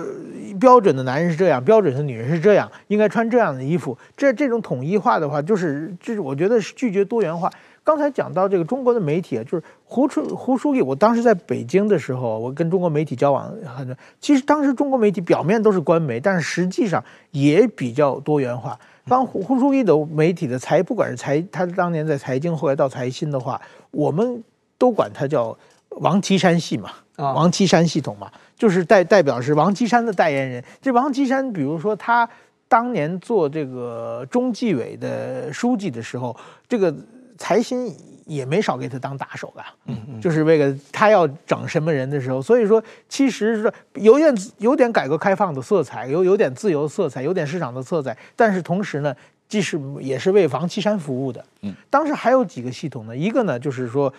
[0.59, 3.97] 标准的男人是这样，标准的女人是这样，应该穿这样的衣服。
[4.17, 7.51] 这这种统一化的话，就是就是我觉得是拒绝多元化。
[7.83, 13.95] 刚才讲到这个中国的媒体啊，就是胡书胡书记，我当时在北京的时候，我跟中国媒体交往很多。
[14.21, 18.79] 其实当时中国媒体表面都是官媒，但是实际上也比较多元化。
[19.07, 24.43] 当胡胡书记的媒体的财，不管是财，他当年在财经，后来到财新的话，我们
[24.79, 25.57] 都管他叫
[25.91, 30.65] 王岐山系嘛，王岐山系统嘛，就是代代表是王岐山的代言人。
[30.81, 32.29] 这王岐山，比如说他
[32.69, 36.37] 当年做这个中纪委的书记的时候，
[36.69, 36.95] 这个
[37.39, 37.95] 财新。
[38.31, 49.13] 也没少给他当打手的，嗯嗯，就是为了他要整什么人的时候，所以说其实是有点有点改革开放的色彩，有有点自由色彩，有点市场的色彩，但是同时呢，
[49.49, 51.45] 既是也是为王岐山服务的。
[51.63, 54.13] 嗯，当时还有几个系统呢，一个呢就是说，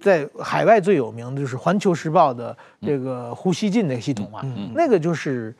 [0.00, 5.54] 在海外最有名的就是《环球时报》的这个胡锡进那个系统嘛，嗯，那个就是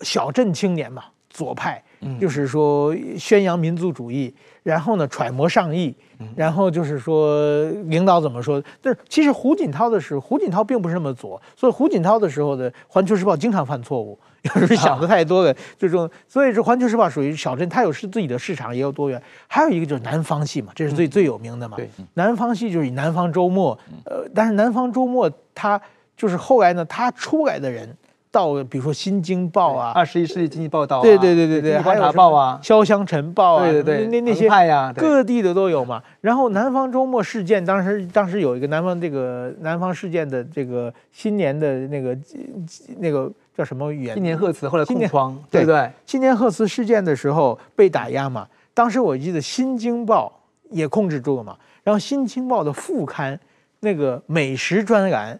[0.00, 1.82] 小镇青年嘛，左派。
[2.20, 5.94] 就是说宣扬民族主义，然后呢揣摩上意，
[6.36, 8.62] 然后就是说领导怎么说？
[8.80, 16.08] 但是其实胡锦涛的时候，胡锦涛并不是那么左，所以胡锦涛的时候的《环球时报》经常犯错误， 有时候想的太多了，就这种。
[16.26, 19.22] 所以说《环球时报》属于小镇，它有是自己的市场，也有多元。
[19.46, 21.76] 还有一个就是南方系嘛，这是最最有名的嘛。
[22.14, 25.80] 南方系就是以南方周末，呃，但是南方周末它
[26.16, 27.96] 就是后来呢，他出来的人。
[28.32, 34.48] 到比如说《新京报》啊，《二十一世纪经济报道》啊，对对对对对，还有《报》啊，《潇湘晨报》啊，对对对，那那些
[34.96, 36.02] 各地的都有嘛。
[36.22, 42.16] 然后南方周末事件，当时当时有一个南方这个南方事件的这个新年的那个
[42.96, 44.14] 那个叫什么语言？
[44.14, 45.90] 新年贺词后来空窗，对不对？
[46.06, 48.48] 新年贺词事件的时候被打压嘛。
[48.72, 50.32] 当时我记得《新京报》
[50.74, 51.54] 也控制住了嘛。
[51.84, 53.38] 然后《新京报》的副刊
[53.80, 55.38] 那个美食专栏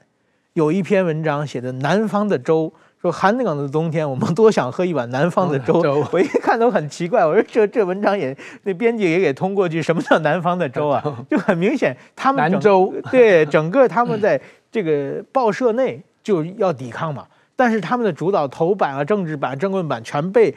[0.55, 2.73] 有一篇文章写的南方的粥。
[3.01, 5.83] 说寒冷的冬天，我们多想喝一碗南方的粥。
[5.83, 11.03] 粥我一看都很奇怪，我说这这文章也那编辑也给通过去，什么叫南方的粥啊？
[11.29, 14.41] 就很明显，他们南粥对整个他们在
[14.71, 17.27] 这个报社内就要抵抗嘛，
[17.57, 20.55] 但是他们的主导头版啊、政治版、政论版全被。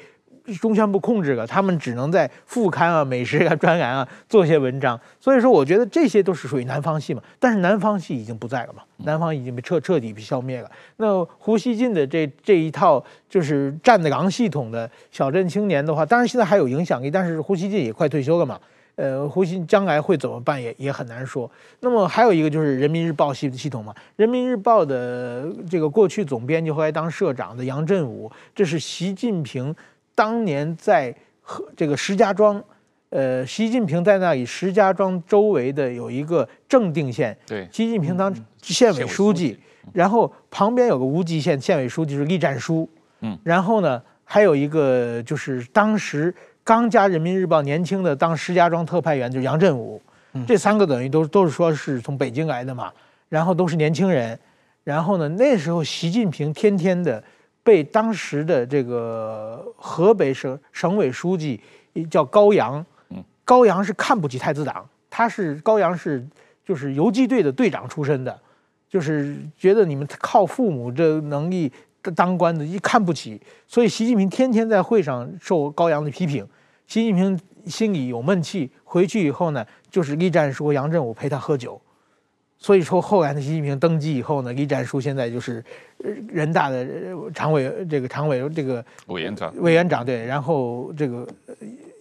[0.62, 5.00] 中宣部控制了，他们只能在副刊啊、美食啊、专栏啊做些文章。
[5.20, 7.22] 所以说，我觉得这些都是属于南方系嘛。
[7.40, 10.70] 但是南方系已经不在了嘛，南方已经被彻彻底被消灭了。
[10.98, 18.60] 那胡锡进的这这一套就是站的狼系统的小镇青年的话，当然现在还有影响力，但是胡锡进也快退休了嘛。
[18.98, 21.52] 呃，胡锡将来会怎么办也也很难说。
[21.82, 29.76] 那么还有一个就是人民日报系系统嘛，人民日报的这个过去总编辑后来当社长的杨振武，这是习近平
[30.16, 32.64] 当年在和这个石家庄，
[33.10, 39.60] 呃，习近平在那里石家庄周围的有一个正定县，对，习近平当县委书记，
[39.94, 42.90] 然后旁边有个无极县县委书记是栗战书，
[43.20, 46.34] 嗯，然后呢还有一个就是当时。
[46.68, 50.02] 刚加人民日报年轻的当石家庄特派员就是杨振武，
[50.48, 52.92] 这三个等于都都是说是从北京来的嘛，
[53.30, 54.40] 然后都是年轻人，
[54.84, 57.24] 然后呢那时候习近平天天的
[57.66, 61.60] 被当时的这个河北省省委书记
[62.12, 62.86] 叫高阳，
[63.44, 66.24] 高阳是看不起太子党，他是高阳是
[66.64, 68.40] 就是游击队的队长出身的，
[68.88, 71.72] 就是觉得你们靠父母这能力
[72.16, 76.48] 当官的一看不起，所以习近平天天在会上受高阳的批评。
[76.86, 81.82] 习近平心里有闷气，回去以后呢，就是栗战书、杨振武陪他喝酒，
[82.66, 85.64] 所以说后来呢，习近平登基以后呢，栗战书现在就是
[86.28, 86.84] 人大的
[87.32, 91.28] 常委，这个常委这个委员长，委员长对，然后这个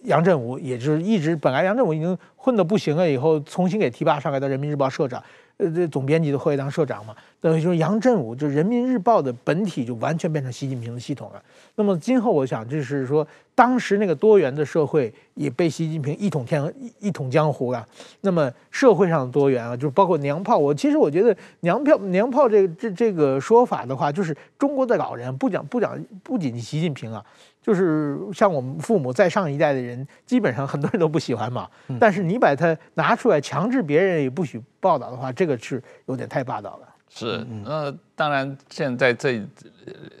[0.05, 5.21] 杨振武也就是一直本来杨振武已经混得不行了，以后重新给提拔上来的人民日报社长。
[5.57, 11.41] 呃，这总编辑的会当社长嘛，等于说杨振武就人民日报的本体就完全变成习近平的系统了。
[11.75, 13.25] 那么今后我想就是说，
[13.55, 17.87] 当时那个多元的社会也被习近平一统天一统江湖了。
[18.19, 20.57] 那么社会上的多元啊，就包括娘炮。
[20.57, 27.23] 我其实我觉得娘炮娘炮这个、这这个说法的话，就是中国的老人不讲不讲不仅习近平啊。
[27.65, 31.67] 就是像我们父母在上一代的人，基本上很多人都不喜欢嘛。
[31.99, 36.87] 但是你把它拿出来强制别人也不许报道的话，这个是有点太霸道了。
[37.09, 39.41] 是，那当然现在这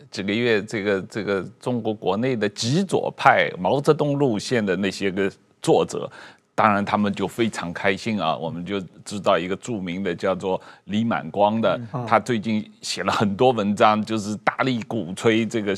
[0.09, 5.31] 几个月，这个这个中国国内的极左派毛泽东路线的那些个
[5.61, 6.09] 作者，
[6.55, 8.35] 当然他们就非常开心啊。
[8.35, 15.77] 我们就知道一个著名的叫做李满光的，他最近写了很多文章，就是大力鼓吹这个。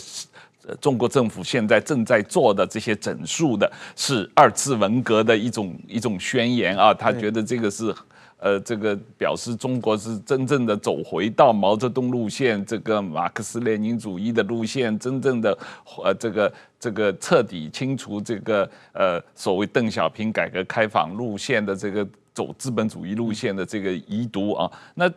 [0.76, 6.94] 中国政府现在正在做的这些整肃的，是二次文革的一种一种宣言啊。
[6.94, 7.94] 他觉得这个是，
[8.38, 15.58] 呃，这个表示中国是真正的走回到毛泽东路线，这个马克思列宁主义的路线，真正的
[16.04, 24.72] 呃，这个这个彻底清除这个呃所谓邓小平改革开放路线的这个走资本主义路线的这个遗毒啊。
[24.96, 25.10] 那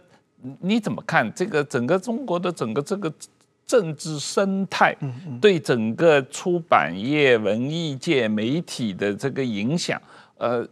[0.61, 3.13] 你怎么看这个整个中国的整个这个？
[3.71, 4.93] 政治生态
[5.41, 10.03] 对整个出版业、文艺界、媒体的这个影响，
[10.39, 10.67] 呃，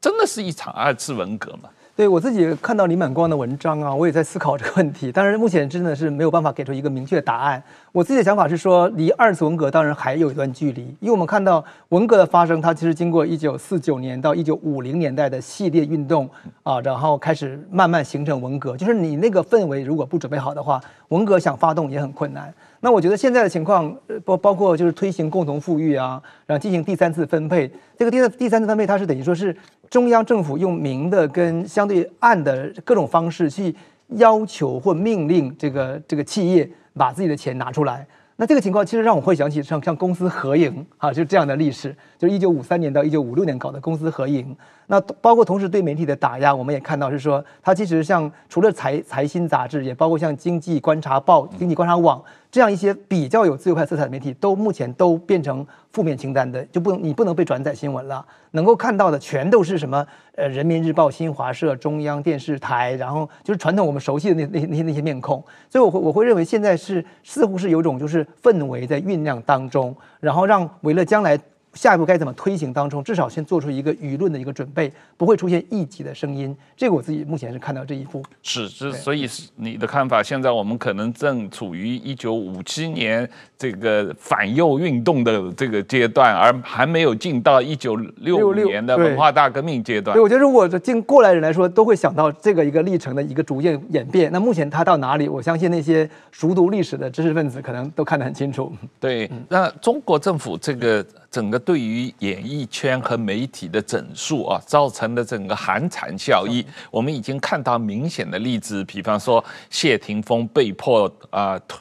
[0.00, 1.68] 真的是一场二次文革吗？
[1.96, 5.10] 对，我自己看到李满光的文章啊，我也在思考这个问题。
[5.10, 7.62] 当然，目前真的是没有办法给出一个明确的答案。
[7.90, 16.28] 我自己的想法是说，离二次文革当然还有一段距离，因为我们看到文革的发生，它其实经过一九四九年到一九五零年代的系列运动
[16.64, 18.76] 啊，然后开始慢慢形成文革。
[18.76, 20.78] 就是你那个氛围如果不准备好的话，
[21.08, 22.52] 文革想发动也很困难。
[22.86, 23.92] 那我觉得现在的情况，
[24.24, 27.68] 包包括就是推行共同富裕啊，然后进行第三次分配。
[27.98, 29.56] 这个第三第三次分配，它是等于说是
[29.90, 33.74] 中央政府用明的跟相对暗的各种方式去
[34.10, 38.06] 要求或命令这个这个企业把自己的钱拿出来。
[38.38, 44.54] 那这个情况其实让我会想起像像公私合营啊，就这样的历史，就是一九五三年到一九五六年搞的公私合营。
[44.88, 52.22] 那包括同时对媒体的打压，我们也看到是说，它其实像除了财财新杂志，也包括像经济观察报、经济观察网
[52.56, 58.24] 这样一些比较有自由派色彩的媒体，都目前都变成负面清单的，就不能你不能被转载新闻了。
[58.52, 60.06] 能够看到的全都是什么？
[60.36, 65.44] 呃，人民日报、新华社、中央电视台，然后就是传统我们熟悉的那那些那些那些面孔。
[65.68, 71.38] 所以我会我会认为现在是似乎是有种就是氛围在酝酿当中，然后让为了将来。
[71.76, 76.56] 下一步该怎么推行当中，至少先做出一个舆论的一个准备，不会出现异己的声音。
[76.76, 78.22] 这个我自己目前是看到这一步。
[78.42, 80.22] 是，是，所以是你的看法。
[80.22, 90.16] 现在我们可能正处于一九五七年这个反右运动的这个阶段，而还没有进到一九六五年的文化大革命阶段。
[90.16, 94.32] 对，我觉得如果进过来人来说，都会想到这个一个历程的一个逐渐演变。
[94.32, 95.28] 那目前它到哪里？
[95.28, 98.72] 我相信那些熟读历史的知识分子可能都看得很清楚。
[98.98, 101.04] 对，那中国政府这个。
[101.36, 108.82] 整个对于演艺圈和媒体的整肃啊，造成的整个寒蝉效应，我们已经看到明显的例子。
[108.84, 111.78] 比方说，谢霆锋被迫啊退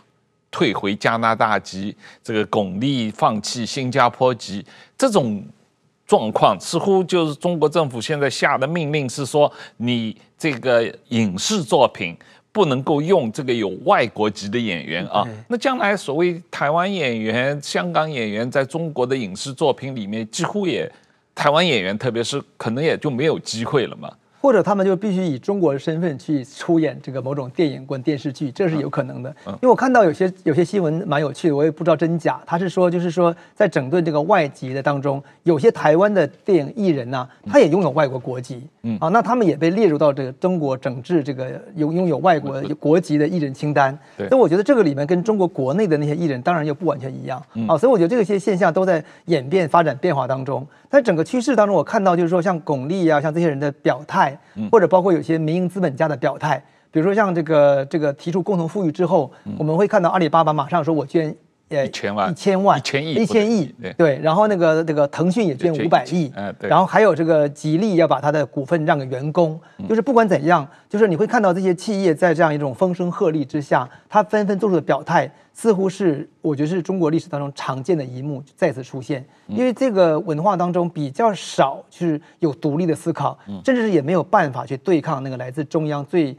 [0.52, 4.66] 退回加拿大籍，这个巩俐放弃新加坡籍，
[4.98, 5.42] 这种
[6.06, 12.14] 状况似乎就是中国政府现在下的命令是说，你这个影视作品。
[12.56, 20.90] 不能够用这个有外国籍的演员啊，那将来所谓台湾演员、香港演员在中国的影视作品里面几乎也
[21.36, 24.10] 台湾演员，特别是可能也就没有机会了嘛。
[24.46, 29.36] 或者他们就必须以中国的身份去出演这个某种电影或电视剧，这是有可能的。
[29.48, 32.40] 因为我看到有些有些新闻蛮有趣的，我也不知道真假。
[32.46, 43.98] 他是说，就是说在整顿这个外籍的当中，有些台湾的电影艺人呢，他也拥有外国国籍，嗯啊，那他们也被列入到这个中国整治这个拥拥有外国国籍的艺人清单。
[44.16, 47.76] 所以我觉得这个里面跟中国国内的那些艺人当然又不完全一样啊。
[47.76, 50.64] 所以我觉得这些现象都在演变、发展、变化当中。
[50.88, 54.35] 在整个趋势当中，我看到就是说，像巩俐啊，像这些人的表态，
[54.72, 61.36] 或者包括有些民营资本家的表态，比如说像这个这个提出共同富裕之后，我们会看到阿里巴巴马上说我捐
[61.70, 62.32] 呃一千万。
[62.32, 69.60] 一千万一千亿一千亿对，然后那个那个腾讯也捐五百亿，然后还有这个吉利要把他的股份让给员工，
[69.90, 75.32] 就是不管怎样，就是你会看到这些企业在这样一种风声鹤唳之下，他纷纷做出的表态。
[75.58, 86.36] 似乎是我觉得是中国历史当中常见的一幕再次出现，因为这个文化当中比较少就是有独立的思考，甚至是也没有办法去对抗那个来自中央最，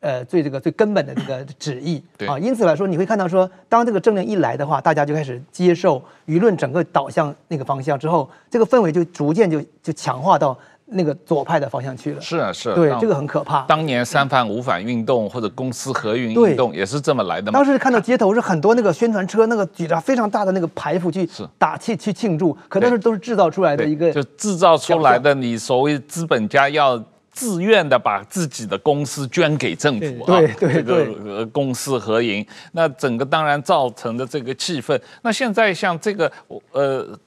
[0.00, 2.38] 呃最这个最根本的这个旨意啊。
[2.38, 10.58] 因此来说，你会看到说，当这个政令一来的话，大家就开始接受舆论整个导向那个方向之后，这个氛围就逐渐就就强化到。
[10.86, 13.62] 那个左派的方向去了，是啊，是啊，对，这个很可怕。
[13.62, 17.58] 当年三反五反运动或者公私合营运动也是这么来的嘛。
[17.58, 21.26] 当时看到街头是很多那个宣传车，那个举着非常大的那个牌幅去
[21.58, 25.34] 打气去庆祝，可能是都是制造出来的一个，就制造出来的。
[25.34, 35.00] 你所谓资本家要自愿的把自己的公司捐给政府啊，对对对，这个公私合营，那整个当然造成的这个气氛。
[35.22, 36.30] 那现在像这个
[36.72, 37.18] 呃。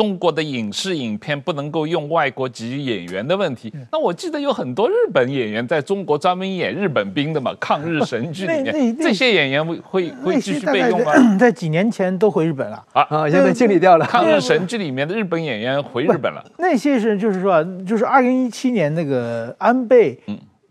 [0.00, 11.36] 中国的影视影片不能够用外国籍演员的问题，那我记得有很多日本演员在中国专门演日本兵的嘛，抗日神剧里面， 这些演员会会会继续被用吗？
[11.38, 12.82] 在几年前都回日本了。
[12.94, 13.02] 啊。
[13.10, 14.06] 啊，现在清理掉了。
[14.06, 20.18] 抗日神剧里面的日本演员回日本了，那些是就是说，就是二零一七年那个安倍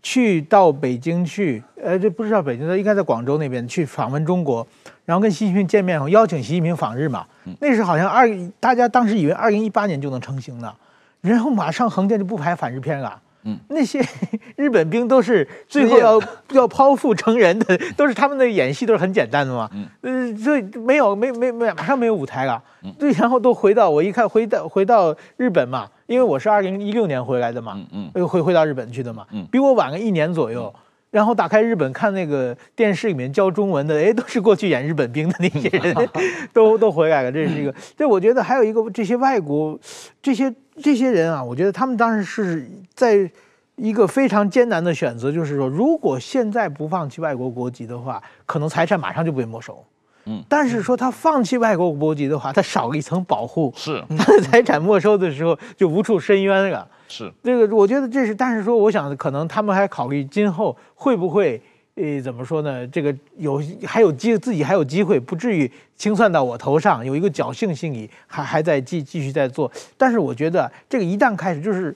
[0.02, 4.66] 去到北京去，呃，这不是到北京，他应该在广州那边去访问中国。
[5.10, 7.26] 然后跟习近平见面后，邀请习近平访日嘛，
[7.58, 8.30] 那时好像二
[8.60, 10.72] 大家当时以为二零一八年就能成型了，
[11.20, 13.20] 然后马上横店就不拍反日片了。
[13.42, 14.00] 嗯，那些
[14.54, 16.20] 日本兵都是最后要
[16.52, 19.68] 要剖腹成人的， 都是他们的演戏都是很简单的嘛。
[19.72, 22.62] 嗯，呃，所以没有没没没马上没有舞台了。
[22.96, 30.72] 对，然后都回到我一看回到回到日本嘛，因为我是二零一六年回来的嘛，嗯嗯，回回到日本去的嘛，比我晚个一年左右。
[31.10, 35.94] 然后打开日本看那个电视里面教中文的，哎，都是过去演日本兵的那些人，
[36.52, 37.32] 都都回来了。
[37.32, 39.78] 这是一个，这我觉得还有一个，这些外国，
[40.22, 43.28] 这些这些人啊，我觉得他们当时是在
[43.74, 49.84] 一个非常艰难的选择，就是说，如果现在不放弃外国国籍的话，可能财产马上就被没收。
[50.26, 56.86] 嗯，但是说他放弃外国国籍的话，他少了一层保护，是他的 财产没收的时候就无处申冤了。
[57.10, 61.60] 是这个，我觉得这是，但是说，我想可能他们还考虑今后会不会，
[61.96, 62.86] 呃，怎么说呢？
[62.86, 69.70] 这个有还有机自己还有机会，不至于清算到我头上，有一个侥幸心理，还还在继继续在做。
[69.98, 71.94] 但是我觉得这个一旦开始，就是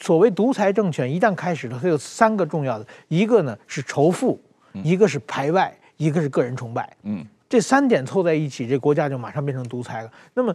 [0.00, 4.40] 所谓独裁政权一旦开始了，它有三个重要的，一个呢是仇富，
[4.72, 6.92] 一个是排外，一个是个人崇拜。
[7.04, 10.10] 嗯，这三点凑在一起，这国家就马上变成独裁了。
[10.34, 10.52] 那么。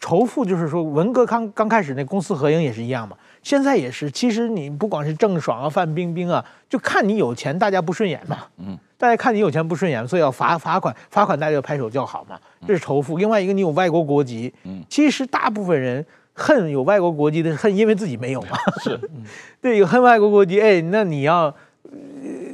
[0.00, 4.10] 仇富就是说，文革刚刚开始那公私合营也是一样嘛，现在也是。
[4.10, 8.40] 其实你不管是郑爽啊、范冰冰啊，就看你有钱，大家不顺眼嘛。
[8.58, 12.38] 嗯，大家看你有钱不顺眼，所以要罚罚款，罚款大家就拍手叫好嘛。
[12.66, 13.16] 这是仇富。
[13.16, 18.58] 另外一个，你有外国国籍，嗯，其实大部分人恨有外国国籍的，恨因为自己没有嘛。
[18.84, 19.00] 是，
[19.62, 21.44] 对，有恨外国国籍，哎，那你要、
[21.84, 21.90] 呃、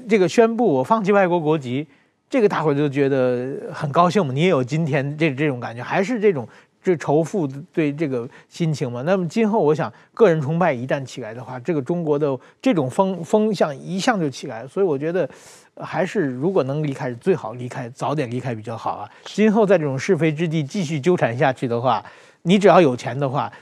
[0.09, 1.89] 这个宣布我放弃外国国籍，
[2.29, 4.33] 这个大伙就觉得很高兴嘛。
[4.33, 6.47] 你也有今天这这种感觉，还是这种。
[6.83, 15.29] 这仇富对这个心情嘛，那么今后我想个人崇拜一旦起来的话，这个中国的这种风风向一向就起来，所以我觉得
[15.77, 19.11] 还是如果能离开，最好离开，早点离开比较好啊。
[19.25, 22.03] 今后在这种是非之地继续纠缠下去的话，
[22.43, 23.53] 你只要有钱的话，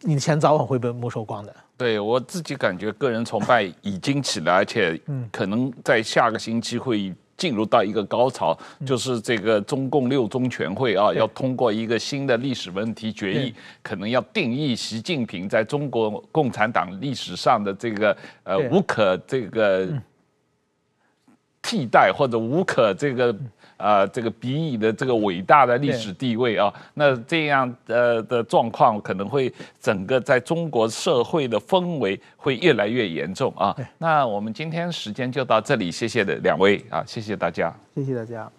[0.00, 1.54] 你的钱早晚会被没收光的。
[1.76, 5.00] 对，我自己感觉个人崇拜已经起来，而且
[5.30, 7.14] 可能在下个星期会。
[7.36, 19.88] 进入到一个高潮，就是这个中共六中全会啊，要通过一个新的历史问题决议，可能要定义习近平在中国共产党历史上的这个呃无可这个
[21.60, 23.36] 替代或者无可这个。
[23.76, 33.76] 呃，这个比拟的这个伟大的历史地位啊，那这样呃的状况可能会整个在中国社会的氛围会越来越严重啊。
[33.98, 38.50] 那我们今天时间就到这里，谢谢的两位啊，谢谢大家，谢谢大家。